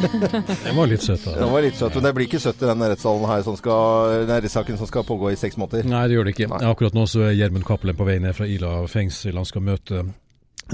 Den 0.68 0.76
var 0.78 0.90
litt 0.92 1.06
søt, 1.06 1.24
da. 1.26 1.36
Den 1.40 1.52
var 1.54 1.66
litt 1.66 1.78
søt, 1.80 1.96
men 1.96 2.08
det 2.08 2.14
blir 2.18 2.28
ikke 2.30 2.42
søtt 2.44 2.64
i 2.64 2.70
den 2.70 2.84
rettssalen 2.94 3.30
her 3.30 3.46
som 3.46 3.58
skal, 3.60 4.26
den 4.28 4.42
rettssaken 4.44 4.80
som 4.82 4.90
skal 4.90 5.06
pågå 5.08 5.32
i 5.34 5.40
seks 5.40 5.60
måneder. 5.60 5.88
Nei, 5.90 6.04
det 6.10 6.18
gjør 6.18 6.28
det 6.30 6.36
ikke. 6.36 6.50
Akkurat 6.74 6.98
nå 6.98 7.06
så 7.10 7.28
er 7.30 7.38
Gjermund 7.38 7.68
Cappelen 7.68 7.98
på 8.00 8.08
vei 8.08 8.20
ned 8.24 8.36
fra 8.38 8.50
Ila 8.50 8.76
fengsel. 8.92 9.40
Han 9.40 9.50
skal 9.50 9.66
møte 9.66 10.04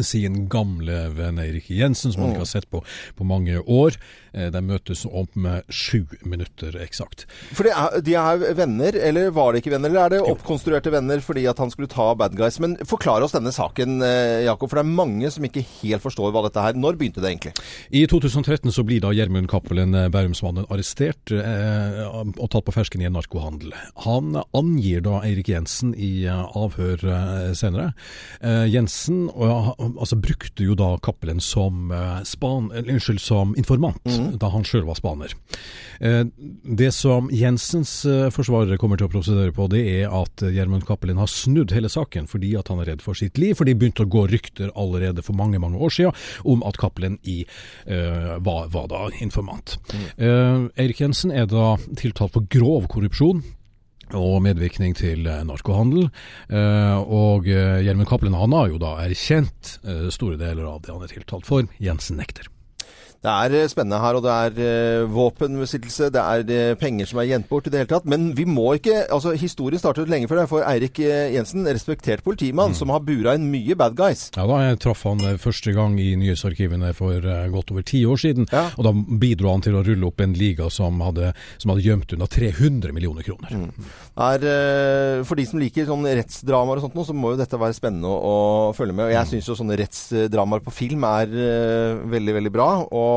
sin 0.05 0.43
gamle 0.51 1.07
venn 1.17 1.39
Eirik 1.41 1.69
Jensen, 1.73 2.13
som 2.13 2.23
han 2.23 2.35
ikke 2.35 2.45
har 2.45 2.51
sett 2.51 2.69
på 2.69 2.83
på 3.17 3.27
mange 3.27 3.57
år. 3.65 3.97
Eh, 4.33 4.49
De 4.53 4.61
møtes 4.61 5.05
om 5.05 5.47
sju 5.69 6.05
minutter 6.23 6.75
eksakt. 6.81 7.25
For 7.55 7.67
de 7.67 7.73
er, 7.73 8.01
de 8.05 8.15
er 8.19 8.43
venner, 8.57 8.95
eller 9.09 9.31
var 9.35 9.53
de 9.53 9.61
ikke 9.61 9.73
venner? 9.73 9.89
Eller 9.89 10.05
er 10.05 10.15
det 10.15 10.21
oppkonstruerte 10.25 10.91
venner 10.93 11.21
fordi 11.23 11.45
at 11.49 11.59
han 11.61 11.71
skulle 11.73 11.89
ta 11.91 12.11
bad 12.17 12.35
guys? 12.37 12.59
Men 12.61 12.77
forklar 12.87 13.23
oss 13.25 13.35
denne 13.35 13.53
saken, 13.55 14.01
eh, 14.05 14.45
Jakob, 14.47 14.69
for 14.69 14.79
det 14.79 14.85
er 14.85 14.97
mange 14.99 15.31
som 15.33 15.45
ikke 15.47 15.63
helt 15.81 16.03
forstår 16.05 16.33
hva 16.35 16.43
dette 16.47 16.63
er. 16.63 16.77
Når 16.79 16.99
begynte 16.99 17.23
det 17.23 17.31
egentlig? 17.33 17.53
I 17.91 18.05
2013 18.09 18.71
så 18.75 18.85
blir 18.87 19.01
da 19.03 19.13
Gjermund 19.15 19.49
Cappelen, 19.51 19.95
eh, 19.95 20.09
Bærumsmannen, 20.13 20.67
arrestert 20.69 21.33
eh, 21.33 22.03
og 22.09 22.49
tatt 22.49 22.65
på 22.67 22.75
fersken 22.75 23.01
i 23.03 23.09
en 23.09 23.17
narkohandel. 23.17 23.73
Han 24.05 24.37
angir 24.57 25.01
da 25.05 25.19
Eirik 25.25 25.49
Jensen 25.51 25.93
i 25.97 26.25
avhør 26.29 27.01
senere. 27.57 27.93
Eh, 28.41 28.65
Jensen 28.71 29.27
og, 29.33 29.75
altså, 29.79 30.17
brukte 30.19 30.65
jo 30.65 30.75
da 30.79 30.93
Cappelen 31.03 31.39
som, 31.43 31.91
eh, 31.91 32.21
span, 32.23 32.71
eller, 32.73 32.93
unnskyld, 32.93 33.19
som 33.19 33.55
informant, 33.57 34.01
da 34.39 34.51
han 34.53 34.65
sjøl 34.67 34.85
var 34.87 34.99
spaner. 34.99 35.35
Eh, 35.99 36.23
det 36.63 36.91
som 36.95 37.27
Jensens 37.33 37.91
eh, 38.07 38.29
forsvarere 38.31 38.79
kommer 38.79 38.99
til 38.99 39.09
å 39.09 39.11
prosedere 39.11 39.53
på, 39.55 39.67
det 39.71 39.81
er 39.99 40.13
at 40.15 40.43
eh, 40.45 40.53
Gjermund 40.55 40.85
Cappelin 40.87 41.19
har 41.19 41.31
snudd 41.31 41.73
hele 41.75 41.91
saken 41.91 42.29
fordi 42.29 42.53
at 42.59 42.71
han 42.71 42.79
er 42.83 42.93
redd 42.93 43.03
for 43.03 43.17
sitt 43.19 43.39
liv. 43.41 43.57
For 43.59 43.67
det 43.67 43.75
begynte 43.79 44.05
å 44.07 44.11
gå 44.11 44.25
rykter 44.31 44.71
allerede 44.79 45.25
for 45.25 45.37
mange 45.37 45.59
mange 45.61 45.79
år 45.79 45.93
siden 45.95 46.15
om 46.47 46.63
at 46.67 46.79
Cappelin 46.79 47.19
i, 47.27 47.41
eh, 47.85 48.35
var, 48.39 48.67
var 48.71 48.89
da 48.91 49.07
informant. 49.19 49.77
Eh, 50.17 50.67
Eirik 50.79 51.03
Jensen 51.03 51.35
er 51.35 51.49
da 51.51 51.73
tiltalt 51.99 52.35
for 52.35 52.47
grov 52.51 52.87
korrupsjon. 52.91 53.43
Og 54.17 54.39
medvirkning 54.41 54.95
til 54.97 55.27
narkohandel. 55.45 56.07
Eh, 56.49 56.95
og 56.97 57.45
Gjermund 57.45 58.09
Cappelen 58.09 58.33
han 58.39 58.55
har 58.57 58.71
jo 58.71 58.79
da 58.81 58.95
erkjent 59.03 59.75
store 60.09 60.39
deler 60.39 60.65
av 60.65 60.81
det 60.81 60.95
han 60.95 61.05
er 61.05 61.13
tiltalt 61.13 61.45
for. 61.45 61.69
Jensen 61.77 62.17
nekter. 62.17 62.49
Det 63.19 63.27
er 63.27 63.51
eh, 63.51 63.67
spennende 63.67 63.99
her, 63.99 64.15
og 64.15 64.23
det 64.23 64.31
er 64.31 64.59
eh, 64.63 65.05
våpenbesittelse, 65.11 66.07
det 66.15 66.21
er 66.23 66.51
eh, 66.55 66.75
penger 66.79 67.09
som 67.09 67.19
er 67.19 67.27
gjemt 67.27 67.49
bort 67.49 67.65
i 67.67 67.71
det 67.73 67.81
hele 67.81 67.89
tatt. 67.91 68.05
Men 68.07 68.29
vi 68.37 68.45
må 68.47 68.77
ikke 68.77 69.01
altså 69.11 69.33
Historien 69.39 69.81
startet 69.81 70.07
lenge 70.11 70.29
før 70.31 70.39
det, 70.39 70.45
for 70.51 70.63
Eirik 70.63 71.01
Jensen, 71.03 71.67
respektert 71.67 72.23
politimann, 72.23 72.71
som 72.75 72.93
har 72.93 73.03
bura 73.03 73.33
inn 73.35 73.49
mye 73.51 73.75
bad 73.79 73.97
guys. 73.99 74.29
Ja, 74.37 74.45
da 74.47 74.61
Jeg 74.63 74.79
traff 74.85 75.03
han 75.07 75.23
første 75.39 75.73
gang 75.75 75.97
i 75.99 76.13
nyhetsarkivene 76.19 76.93
for 76.95 77.27
godt 77.51 77.73
over 77.73 77.83
ti 77.83 78.05
år 78.07 78.19
siden. 78.19 78.47
Og 78.49 78.87
da 78.87 78.93
bidro 78.93 79.51
han 79.51 79.63
til 79.67 79.75
å 79.75 79.83
rulle 79.83 80.07
opp 80.07 80.23
en 80.23 80.37
liga 80.39 80.69
som 80.71 81.03
hadde, 81.03 81.33
som 81.59 81.73
hadde 81.73 81.85
gjemt 81.85 82.15
unna 82.15 82.27
300 82.31 82.95
millioner 82.95 83.27
kroner. 83.27 83.55
Er, 84.15 84.47
eh, 84.47 85.25
for 85.27 85.39
de 85.39 85.47
som 85.47 85.59
liker 85.59 85.87
sånn 85.89 86.07
rettsdramaer 86.07 86.79
og 86.79 86.87
sånt, 86.87 86.99
så 87.11 87.15
må 87.15 87.33
jo 87.33 87.41
dette 87.43 87.59
være 87.59 87.75
spennende 87.75 88.07
å, 88.07 88.15
å 88.69 88.73
følge 88.77 88.95
med. 88.95 89.09
Og 89.09 89.15
jeg 89.17 89.31
syns 89.33 89.51
jo 89.51 89.59
sånne 89.59 89.79
rettsdramaer 89.83 90.63
på 90.63 90.75
film 90.75 91.03
er 91.09 91.35
veldig, 92.15 92.39
veldig 92.39 92.55
bra. 92.55 92.71
Og 92.87 93.08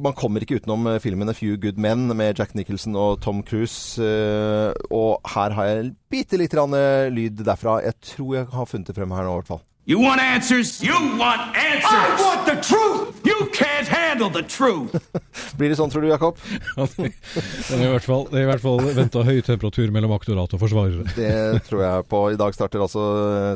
man 0.00 0.14
kommer 0.16 0.44
ikke 0.44 0.60
utenom 0.60 0.86
eh, 0.88 1.00
filmen 1.02 1.28
'A 1.28 1.34
Few 1.36 1.56
Good 1.60 1.80
Men' 1.80 2.08
med 2.16 2.38
Jack 2.38 2.54
Nicholson 2.54 2.96
og 2.96 3.20
Tom 3.20 3.42
Cruise. 3.42 4.00
eh, 4.00 4.72
og 4.90 5.20
her 5.34 5.50
har 5.50 5.64
jeg 5.66 5.92
bitte 6.10 6.38
litt 6.40 6.54
eh, 6.54 7.10
lyd 7.10 7.44
derfra. 7.44 7.82
Jeg 7.84 7.98
tror 8.00 8.34
jeg 8.36 8.46
har 8.52 8.66
funnet 8.66 8.86
det 8.86 8.96
frem 8.96 9.10
her 9.10 9.24
nå, 9.24 9.36
i 9.36 9.40
hvert 9.42 9.52
fall. 9.52 9.62
You 9.84 9.98
want 9.98 10.20
answers? 10.20 10.80
You 10.80 10.94
want 11.18 11.56
answers! 11.56 12.20
I 12.20 12.22
want 12.22 12.46
the 12.46 12.54
truth! 12.62 13.26
You 13.26 13.48
can't 13.50 13.88
handle 13.88 14.30
the 14.30 14.44
truth! 14.46 14.94
Blir 15.58 15.72
det 15.72 15.78
sånn, 15.80 15.90
tror 15.90 16.06
du, 16.06 16.08
Jakob? 16.12 16.38
Det 16.78 17.74
er 17.74 17.82
i 17.82 17.90
hvert 17.90 18.06
fall, 18.06 18.28
det 18.30 18.44
er 18.44 18.62
fall 18.62 18.78
venta 18.94 19.24
høy 19.26 19.42
temperatur 19.42 19.90
mellom 19.90 20.14
aktorat 20.14 20.54
og 20.54 20.62
forsvarere. 20.62 21.02
Det 21.18 21.64
tror 21.66 21.82
jeg 21.82 22.08
på. 22.14 22.22
I 22.30 22.38
dag 22.38 22.54
starter 22.54 22.86
altså 22.86 23.02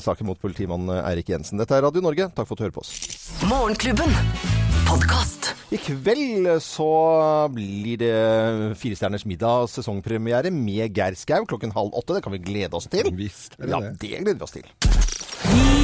saken 0.02 0.26
mot 0.26 0.42
politimann 0.42 0.90
eh, 0.90 1.04
Eirik 1.12 1.30
Jensen. 1.30 1.62
Dette 1.62 1.78
er 1.78 1.86
Radio 1.86 2.02
Norge. 2.02 2.26
Takk 2.34 2.50
for 2.50 2.58
at 2.58 2.58
du 2.58 2.66
hører 2.66 2.78
på 2.80 2.82
oss. 2.82 2.96
Morgenklubben. 3.46 4.55
Podkast. 4.86 5.50
I 5.74 5.78
kveld 5.82 6.46
så 6.62 6.86
blir 7.52 7.98
det 8.00 8.12
Firestjerners 8.78 9.26
middag 9.26 9.66
sesongpremiere 9.72 10.52
med 10.54 10.94
Geir 10.96 11.18
Skau 11.18 11.42
klokken 11.48 11.74
halv 11.74 11.96
åtte. 11.98 12.16
Det 12.16 12.22
kan 12.26 12.36
vi 12.36 12.42
glede 12.46 12.78
oss 12.78 12.86
til. 12.92 13.10
Visst, 13.18 13.58
ja, 13.58 13.82
det 13.90 14.14
gleder 14.22 14.38
vi 14.38 14.46
oss 14.46 14.54
til. 14.54 15.75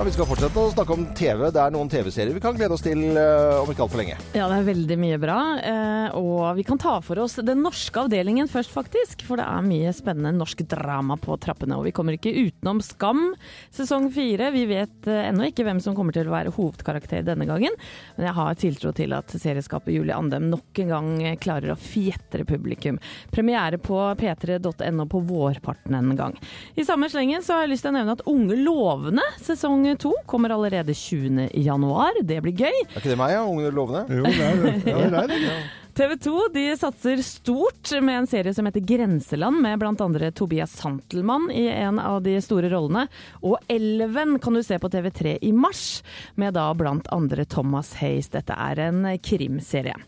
Ja, 0.00 0.04
Vi 0.08 0.14
skal 0.14 0.24
fortsette 0.24 0.56
å 0.56 0.70
snakke 0.72 0.94
om 0.96 1.02
TV. 1.12 1.42
Det 1.52 1.60
er 1.60 1.72
noen 1.74 1.88
TV-serier 1.92 2.32
vi 2.32 2.40
kan 2.40 2.54
glede 2.56 2.72
oss 2.72 2.80
til 2.80 3.02
eh, 3.20 3.58
om 3.60 3.68
ikke 3.68 3.82
altfor 3.84 4.00
lenge. 4.00 4.14
Ja, 4.32 4.46
det 4.48 4.54
er 4.56 4.68
veldig 4.70 4.96
mye 4.96 5.18
bra. 5.20 5.34
eh, 5.60 6.14
Og 6.16 6.54
vi 6.56 6.62
kan 6.64 6.78
ta 6.80 6.94
for 7.04 7.20
oss 7.20 7.34
den 7.44 7.60
norske 7.60 8.00
avdelingen 8.06 8.48
først, 8.48 8.72
faktisk. 8.72 9.20
For 9.28 9.36
det 9.36 9.44
er 9.44 9.66
mye 9.66 9.92
spennende 9.92 10.32
norsk 10.38 10.62
drama 10.72 11.18
på 11.20 11.36
trappene. 11.44 11.76
Og 11.76 11.84
vi 11.84 11.92
kommer 11.92 12.16
ikke 12.16 12.32
utenom 12.32 12.80
Skam 12.80 13.34
sesong 13.76 14.06
fire. 14.14 14.48
Vi 14.54 14.62
vet 14.70 15.04
eh, 15.04 15.26
ennå 15.28 15.50
ikke 15.50 15.66
hvem 15.68 15.82
som 15.84 15.98
kommer 15.98 16.16
til 16.16 16.30
å 16.30 16.32
være 16.32 16.54
hovedkarakter 16.56 17.28
denne 17.28 17.44
gangen. 17.50 17.76
Men 18.16 18.30
jeg 18.30 18.36
har 18.40 18.56
tiltro 18.64 18.94
til 18.96 19.12
at 19.18 19.36
serieskaper 19.36 19.92
Julie 19.92 20.16
Andem 20.16 20.48
nok 20.48 20.80
en 20.80 20.94
gang 20.94 21.12
klarer 21.44 21.74
å 21.74 21.76
fjetre 21.76 22.48
publikum. 22.48 22.96
Premiere 23.36 23.76
på 23.76 24.00
p3.no 24.16 25.08
på 25.12 25.22
vårparten 25.28 26.00
en 26.00 26.16
gang. 26.16 26.40
I 26.80 26.88
samme 26.88 27.12
slengen 27.12 27.44
så 27.44 27.58
har 27.58 27.68
jeg 27.68 27.74
lyst 27.76 27.84
til 27.84 27.92
å 27.92 27.98
nevne 28.00 28.16
at 28.16 28.24
Unge 28.30 28.56
lovende 28.64 29.28
sesong 29.44 29.89
to 29.98 30.12
kommer 30.30 30.54
allerede 30.54 30.94
20. 30.94 31.50
januar. 31.64 32.22
Det 32.22 32.40
blir 32.44 32.54
gøy. 32.54 32.80
Er 32.86 33.00
ikke 33.00 33.12
det 33.12 33.18
meg, 33.20 33.34
ja? 33.34 33.44
Ungene 33.46 33.74
lovende? 33.74 34.06
Jo, 34.20 34.24
det 34.24 34.46
er 34.46 34.64
det. 34.64 34.74
Ja, 34.86 35.04
det 35.10 35.22
er 35.24 35.30
det. 35.34 35.44
Ja. 35.44 35.60
TV 35.94 36.16
2 36.16 36.48
de 36.54 36.76
satser 36.78 37.22
stort 37.26 37.90
med 38.00 38.18
en 38.18 38.26
serie 38.30 38.54
som 38.54 38.64
heter 38.68 38.80
Grenseland, 38.80 39.60
med 39.60 39.78
bl.a. 39.78 40.30
Tobias 40.30 40.72
Santelmann 40.78 41.50
i 41.50 41.66
en 41.68 41.98
av 41.98 42.22
de 42.22 42.36
store 42.40 42.70
rollene. 42.70 43.06
Og 43.42 43.58
Elven 43.68 44.38
kan 44.40 44.54
du 44.54 44.62
se 44.62 44.78
på 44.78 44.88
TV3 44.88 45.38
i 45.42 45.52
mars, 45.52 46.02
med 46.40 46.54
da 46.54 46.70
bl.a. 46.74 47.44
Thomas 47.50 47.92
Hays. 48.00 48.30
Dette 48.30 48.54
er 48.54 48.84
en 48.86 49.02
krimserie. 49.18 49.98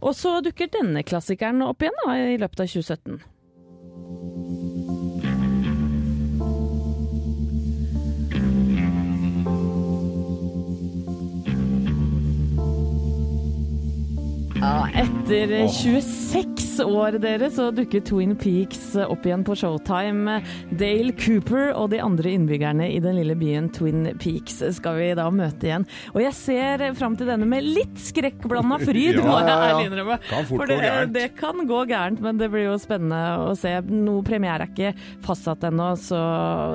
Og 0.00 0.16
så 0.16 0.38
dukker 0.42 0.72
denne 0.80 1.04
klassikeren 1.06 1.62
opp 1.68 1.84
igjen 1.84 2.00
da, 2.06 2.16
i 2.16 2.40
løpet 2.40 2.64
av 2.64 2.72
2017. 2.72 4.65
Ja, 14.60 14.88
etter 14.94 15.68
26 15.68 16.65
år 16.84 17.18
dere, 17.22 17.48
så 17.52 17.68
dukker 17.74 18.02
Twin 18.06 18.34
Peaks 18.38 18.94
opp 19.06 19.26
igjen 19.26 19.44
på 19.46 19.56
Showtime. 19.58 20.40
Dale 20.78 21.12
Cooper 21.18 21.72
og 21.76 21.90
de 21.92 22.00
andre 22.02 22.32
innbyggerne 22.36 22.88
i 22.92 23.00
den 23.02 23.18
lille 23.20 23.36
byen 23.38 23.68
Twin 23.74 24.10
Peaks 24.20 24.60
skal 24.76 24.98
vi 25.00 25.10
da 25.18 25.28
møte 25.32 25.68
igjen. 25.68 25.86
Og 26.14 26.20
jeg 26.24 26.34
ser 26.38 26.84
fram 26.98 27.16
til 27.18 27.28
denne 27.30 27.48
med 27.48 27.64
litt 27.66 27.96
skrekkblanda 28.00 28.80
fryd, 28.82 29.20
Ja, 29.20 29.24
må 29.26 29.38
jeg 29.40 29.56
ærlig 29.56 29.88
innrømme. 29.90 30.18
For 30.50 30.70
det, 30.70 30.80
det 31.14 31.26
kan 31.38 31.62
gå 31.68 31.82
gærent, 31.90 32.20
men 32.24 32.40
det 32.40 32.50
blir 32.52 32.68
jo 32.68 32.76
spennende 32.80 33.20
å 33.48 33.54
se. 33.58 33.72
Noe 33.90 34.24
premiere 34.26 34.66
er 34.66 34.72
ikke 34.72 34.92
fastsatt 35.26 35.64
ennå, 35.68 35.92
så 36.00 36.18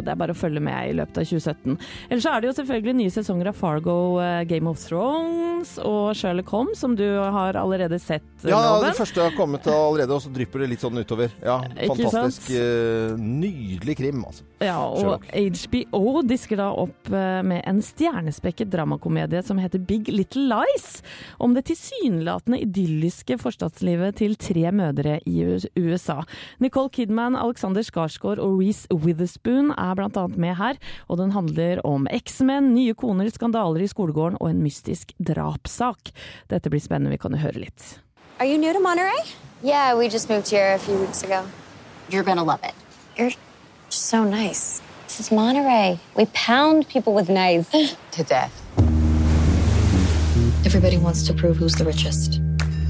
det 0.05 0.13
er 0.13 0.19
bare 0.19 0.35
å 0.35 0.37
følge 0.37 0.63
med 0.63 0.91
i 0.91 0.95
løpet 0.97 1.21
av 1.21 1.27
2017. 1.29 1.77
Ellers 2.09 2.25
så 2.25 2.33
er 2.35 2.41
det 2.43 2.51
jo 2.51 2.57
selvfølgelig 2.61 2.97
nye 3.01 3.13
sesonger 3.13 3.51
av 3.51 3.57
Fargo, 3.57 3.97
eh, 4.23 4.43
Game 4.49 4.69
of 4.71 4.79
Thrones 4.81 5.75
og 5.85 6.11
Sherlock 6.17 6.49
Holmes, 6.53 6.79
som 6.81 6.95
du 6.97 7.05
har 7.19 7.57
allerede 7.59 7.99
sett. 8.01 8.25
Ja, 8.43 8.57
Loven. 8.77 8.89
det 8.89 8.97
første 8.97 9.25
har 9.27 9.35
kommet 9.37 9.67
allerede, 9.91 10.15
og 10.17 10.23
så 10.23 10.31
drypper 10.33 10.63
det 10.63 10.69
litt 10.73 10.83
sånn 10.83 10.97
utover. 10.97 11.31
Ja, 11.43 11.59
Ikke 11.75 11.93
Fantastisk. 11.93 12.47
sant? 12.47 12.57
eh, 12.57 13.15
nydelig 13.21 13.95
krim, 13.99 14.23
altså. 14.27 14.43
Ja, 14.61 14.77
og 14.85 14.97
Sherlock. 14.99 15.25
HBO 15.31 16.21
disker 16.27 16.59
da 16.61 16.69
opp 16.77 17.09
eh, 17.11 17.41
med 17.47 17.63
en 17.67 17.81
stjernespekket 17.83 18.69
dramakomedie 18.71 19.41
som 19.43 19.57
heter 19.61 19.79
Big 19.79 20.07
Little 20.11 20.47
Lies, 20.51 21.01
om 21.39 21.53
det 21.57 21.65
tilsynelatende 21.69 22.61
idylliske 22.61 23.37
forstadslivet 23.41 24.17
til 24.21 24.35
tre 24.39 24.71
mødre 24.71 25.19
i 25.25 25.43
USA. 25.79 26.21
Nicole 26.59 26.89
Kidman, 26.93 27.35
Alexander 27.35 27.81
Skarsgård 27.85 28.39
og 28.39 28.59
Reece 28.61 28.87
Witherspoon 28.93 29.71
er 29.77 29.95
blant 29.97 30.17
annet 30.17 30.37
med 30.37 30.55
her, 30.61 30.77
og 31.09 31.17
den 31.21 31.31
handler 31.35 31.81
om 31.87 32.07
eksmenn, 32.11 32.73
nye 32.75 32.93
koner, 32.93 33.29
skandaler 33.33 33.81
i 33.83 33.89
skolegården 33.91 34.37
og 34.39 34.49
en 34.53 34.61
mystisk 34.63 35.13
drapssak. 35.19 36.13
Dette 36.51 36.69
blir 36.71 36.81
spennende, 36.83 37.11
vi 37.11 37.21
kan 37.21 37.33
jo 37.35 37.41
høre 37.43 37.65
litt. 37.65 37.99
Are 38.39 38.47
you 38.49 38.57
new 38.57 38.73
to 38.73 38.79
Monterey? 38.81 39.50
Yeah, 39.63 39.95
we 39.95 40.09
just 40.09 40.27
moved 40.27 40.49
here 40.49 40.73
a 40.73 40.79
few 40.79 40.97
weeks 40.97 41.21
ago. 41.23 41.45
You're 42.09 42.23
gonna 42.23 42.43
love 42.43 42.63
it. 42.63 42.73
You're 43.15 43.31
so 43.89 44.23
nice. 44.23 44.81
This 45.03 45.19
is 45.19 45.31
Monterey. 45.31 45.99
We 46.15 46.25
pound 46.33 46.87
people 46.87 47.13
with 47.13 47.29
knives. 47.29 47.69
to 48.11 48.23
death. 48.23 48.51
Everybody 50.65 50.97
wants 50.97 51.27
to 51.27 51.33
prove 51.33 51.57
who's 51.57 51.75
the 51.75 51.85
richest. 51.85 52.41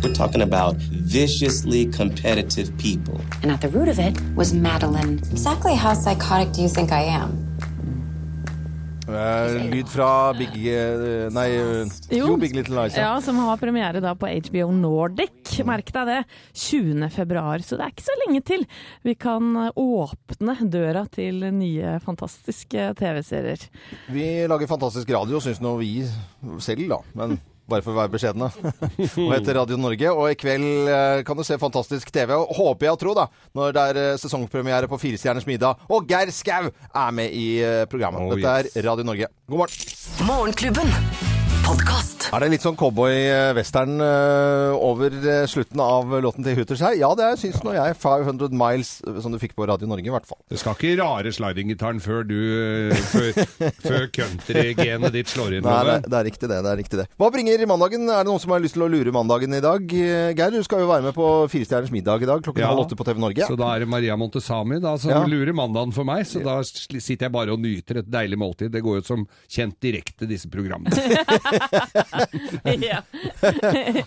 We're 0.01 0.13
talking 0.13 0.41
about 0.41 0.77
viciously 0.77 1.87
competitive 1.87 2.75
people. 2.77 3.19
And 3.43 3.51
at 3.51 3.59
the 3.59 3.67
root 3.67 3.89
of 3.89 3.99
it 3.99 4.17
was 4.35 4.53
Madeline. 4.53 5.19
Exactly 5.29 5.75
how 5.75 5.93
psychotic 5.93 6.53
do 6.53 6.61
you 6.61 6.69
think 6.69 6.93
I 6.93 7.01
am? 7.01 7.51
Eh, 9.11 9.69
lyd 9.71 9.89
fra 9.89 10.33
Big 10.33 10.55
eh, 10.55 11.27
Nei, 11.35 11.47
eh, 11.57 11.87
jo, 12.15 12.37
Big 12.37 12.55
Little 12.55 12.83
Lies. 12.83 12.95
Ja, 12.95 13.21
som 13.21 13.37
har 13.43 13.57
premiere 13.57 13.99
da 13.99 14.15
på 14.15 14.27
HBO 14.27 14.71
Nordic. 14.71 15.40
Merk 15.67 15.93
deg 15.95 16.09
det. 16.09 16.19
20. 16.61 17.07
februar, 17.13 17.65
så 17.65 17.77
det 17.79 17.85
er 17.85 17.93
ikke 17.95 18.07
så 18.07 18.17
lenge 18.25 18.41
til 18.47 18.65
vi 19.05 19.15
kan 19.19 19.53
åpne 19.75 20.57
døra 20.71 21.05
til 21.11 21.45
nye, 21.55 21.95
fantastiske 22.05 22.91
TV-serier. 22.99 23.69
Vi 24.11 24.27
lager 24.49 24.69
fantastisk 24.69 25.09
radio, 25.15 25.41
syns 25.43 25.61
nå 25.63 25.77
vi 25.81 25.93
selv, 26.61 26.87
da. 26.91 27.01
Men 27.17 27.39
bare 27.71 27.85
for 27.85 27.95
å 27.95 27.99
være 28.01 28.13
beskjedne. 28.13 28.49
og 29.25 29.33
heter 29.35 29.59
Radio 29.61 29.79
Norge. 29.79 30.13
Og 30.13 30.31
i 30.31 30.37
kveld 30.39 30.91
eh, 30.91 31.23
kan 31.27 31.39
du 31.39 31.45
se 31.47 31.59
fantastisk 31.61 32.13
TV. 32.13 32.33
Og 32.37 32.55
håper 32.59 32.89
jeg 32.89 32.97
å 32.97 33.01
tro, 33.01 33.17
da, 33.17 33.27
når 33.57 33.75
det 33.77 33.85
er 33.91 34.01
eh, 34.05 34.15
sesongpremiere 34.21 34.91
på 34.91 34.99
Firestjerners 35.01 35.47
middag, 35.49 35.85
og 35.91 36.09
Geir 36.09 36.33
Skau 36.35 36.71
er 36.71 37.13
med 37.15 37.35
i 37.35 37.51
eh, 37.63 37.83
programmet. 37.91 38.25
Oh, 38.25 38.35
Dette 38.35 38.73
er 38.81 38.89
Radio 38.89 39.07
Norge. 39.07 39.31
God 39.47 39.63
morgen. 39.65 39.93
Morgenklubben. 40.27 41.39
Er 42.31 42.39
det 42.45 42.47
litt 42.53 42.63
sånn 42.63 42.77
cowboy-western 42.79 43.99
eh, 44.03 44.73
over 44.87 45.11
eh, 45.19 45.41
slutten 45.51 45.79
av 45.83 46.09
låten 46.23 46.43
til 46.45 46.55
Hooters 46.55 46.81
her? 46.83 46.93
Ja, 46.99 47.09
det 47.19 47.27
syns 47.41 47.57
nå 47.63 47.73
jeg. 47.75 47.95
500 47.99 48.53
Miles, 48.55 48.91
eh, 49.07 49.17
som 49.23 49.31
du 49.31 49.37
fikk 49.39 49.51
på 49.57 49.65
Radio 49.67 49.87
Norge, 49.87 50.07
i 50.07 50.13
hvert 50.13 50.27
fall. 50.27 50.39
Det 50.51 50.59
skal 50.61 50.75
ikke 50.77 50.93
rare 51.01 51.33
slidinggitaren 51.35 51.99
før 52.03 52.23
du 52.27 52.37
Før, 53.11 53.39
før 53.87 54.05
countrygenet 54.15 55.11
ditt 55.15 55.31
slår 55.31 55.57
inn. 55.57 55.67
Nei, 55.67 55.77
det, 55.89 55.97
det 56.07 56.19
er 56.21 56.27
riktig 56.29 56.49
det. 56.51 56.59
det 56.63 56.71
er 56.71 56.79
riktig 56.79 57.01
det. 57.01 57.07
Hva 57.19 57.29
bringer 57.35 57.65
mandagen? 57.67 58.07
Er 58.07 58.23
det 58.23 58.31
noen 58.31 58.43
som 58.43 58.55
har 58.55 58.63
lyst 58.63 58.77
til 58.77 58.85
å 58.87 58.89
lure 58.91 59.15
mandagen 59.15 59.55
i 59.55 59.63
dag? 59.63 59.91
Geir, 59.91 60.55
du 60.55 60.63
skal 60.67 60.85
jo 60.85 60.89
være 60.91 61.07
med 61.09 61.15
på 61.19 61.27
Firestjerners 61.51 61.91
middag 61.95 62.23
i 62.23 62.31
dag 62.31 62.43
klokken 62.47 62.63
Ja. 62.63 62.71
åtte 62.79 62.99
på 62.99 63.07
TV 63.07 63.19
Norge. 63.23 63.47
Så 63.47 63.59
da 63.59 63.73
er 63.75 63.83
det 63.85 63.91
Maria 63.91 64.15
Montesami 64.19 64.79
da, 64.83 64.95
som 64.99 65.11
Ja. 65.11 65.23
lurer 65.27 65.51
mandagen 65.55 65.91
for 65.95 66.07
meg, 66.07 66.23
så 66.31 66.43
da 66.43 66.59
sitter 66.67 67.27
jeg 67.27 67.35
bare 67.35 67.55
og 67.55 67.63
nyter 67.63 68.03
et 68.05 68.11
deilig 68.11 68.39
måltid. 68.39 68.71
Det 68.71 68.83
går 68.87 69.01
jo 69.01 69.07
som 69.11 69.27
kjent 69.51 69.79
direkte, 69.83 70.27
disse 70.31 70.47
programmene. 70.51 70.95
ja. 72.91 73.01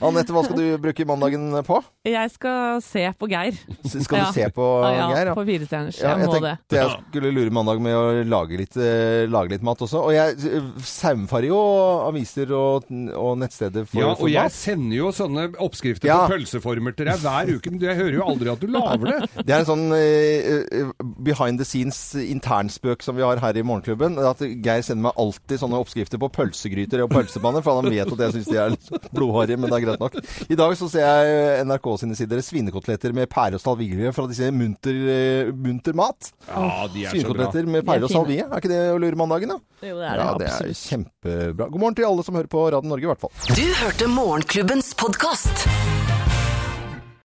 Anette, 0.05 0.35
hva 0.35 0.43
skal 0.47 0.59
du 0.59 0.67
bruke 0.83 1.07
mandagen 1.09 1.49
på? 1.67 1.81
Jeg 2.09 2.33
skal 2.35 2.81
se 2.85 3.05
på 3.19 3.29
Geir. 3.31 3.59
Skal 3.85 4.27
du 4.27 4.37
se 4.37 4.49
på 4.55 4.69
ja, 4.85 5.09
Geir? 5.13 5.31
Ja, 5.31 5.37
på 5.37 5.45
Firestjerners. 5.47 6.01
Ja, 6.01 6.15
jeg 6.15 6.25
jeg 6.25 6.31
må 6.31 6.41
det. 6.41 6.55
tenkte 6.59 6.79
jeg 6.81 6.93
skulle 7.09 7.33
lure 7.35 7.55
mandag 7.55 7.83
med 7.85 7.97
å 7.97 8.05
lage 8.29 8.59
litt, 8.61 8.77
uh, 8.79 9.25
lage 9.31 9.55
litt 9.55 9.65
mat 9.67 9.83
også. 9.85 10.03
Og 10.09 10.15
jeg 10.15 10.37
eh, 10.51 10.69
saumfarer 10.89 11.49
jo 11.51 11.61
aviser 12.09 12.53
og, 12.57 12.89
og 12.91 13.39
nettsteder 13.41 13.87
for, 13.89 14.01
Ja, 14.03 14.13
for 14.15 14.29
og 14.29 14.33
jeg 14.33 14.55
sender 14.55 14.99
jo 14.99 15.13
sånne 15.15 15.47
oppskrifter 15.63 16.11
Ja. 16.11 16.21
på 16.25 16.35
pølseformer 16.35 16.97
til 16.97 17.09
deg 17.11 17.23
hver 17.25 17.55
uke, 17.57 17.73
men 17.73 17.83
jeg 17.85 17.99
hører 18.01 18.19
jo 18.19 18.29
aldri 18.29 18.53
at 18.53 18.63
du 18.65 18.69
lager 18.73 19.11
det. 19.11 19.19
Det 19.45 19.53
er 19.55 19.63
en 19.63 19.69
sånn 19.69 19.87
eh, 19.97 20.93
behind 21.25 21.61
the 21.61 21.67
scenes 21.69 21.99
internspøk 22.19 23.05
som 23.05 23.17
vi 23.19 23.25
har 23.27 23.41
her 23.43 23.59
i 23.61 23.65
Morgenklubben. 23.67 24.19
At 24.25 24.43
Geir 24.43 24.85
sender 24.87 25.09
meg 25.11 25.21
alltid 25.21 25.61
sånne 25.63 25.81
oppskrifter 25.83 26.21
på 26.23 26.31
pølsegryter 26.35 27.05
og 27.05 27.13
pølsepanner, 27.45 27.65
for 27.65 27.81
han 27.81 27.91
vet 27.93 28.13
at 28.13 28.23
jeg 28.25 28.35
syns 28.39 28.49
de 28.51 28.59
er 28.61 28.73
litt 28.75 29.09
blodharry, 29.15 29.59
men 29.59 29.71
det 29.71 29.79
er 29.79 29.85
greit 29.85 30.03
nok. 30.03 30.17
I 30.49 30.59
dag 30.59 30.77
så 30.79 30.89
ser 30.91 31.05
jeg 31.05 31.67
NRK 31.69 31.89
sine 32.01 32.19
sider 32.19 32.43
svinekoteletter 32.45 33.15
med 33.17 33.29
pære 33.33 33.59
og 33.59 33.63
salvie 33.65 34.13
fra 34.17 34.27
disse 34.31 34.51
munter, 34.55 35.01
eh, 35.15 35.53
munter 35.53 35.97
mat. 35.97 36.33
Ja, 36.49 36.87
de 36.93 37.05
er 37.05 37.21
så 37.21 37.35
bra. 37.35 37.51
Med 37.65 37.87
pære 37.87 38.09
og 38.09 38.13
salvie. 38.13 38.45
Er 38.45 38.63
ikke 38.63 38.73
det 38.73 38.83
å 38.95 38.99
lure 39.01 39.19
mandagen, 39.19 39.55
da? 39.55 39.61
Jo, 39.85 39.99
det 40.01 40.09
er 40.09 40.17
det 40.17 40.25
ja, 40.25 40.35
det 40.41 40.49
er 40.49 40.55
absolutt. 40.55 40.83
kjempebra. 40.89 41.69
God 41.71 41.81
morgen 41.81 41.99
til 42.01 42.09
alle 42.09 42.27
som 42.27 42.39
hører 42.39 42.51
på 42.51 42.67
Radio 42.73 42.95
Norge, 42.95 43.09
i 43.09 43.13
hvert 43.13 43.25
fall. 43.25 43.35
Du 43.53 43.65
hørte 43.85 44.11
Morgenklubbens 44.11 44.95
podkast. 44.99 45.69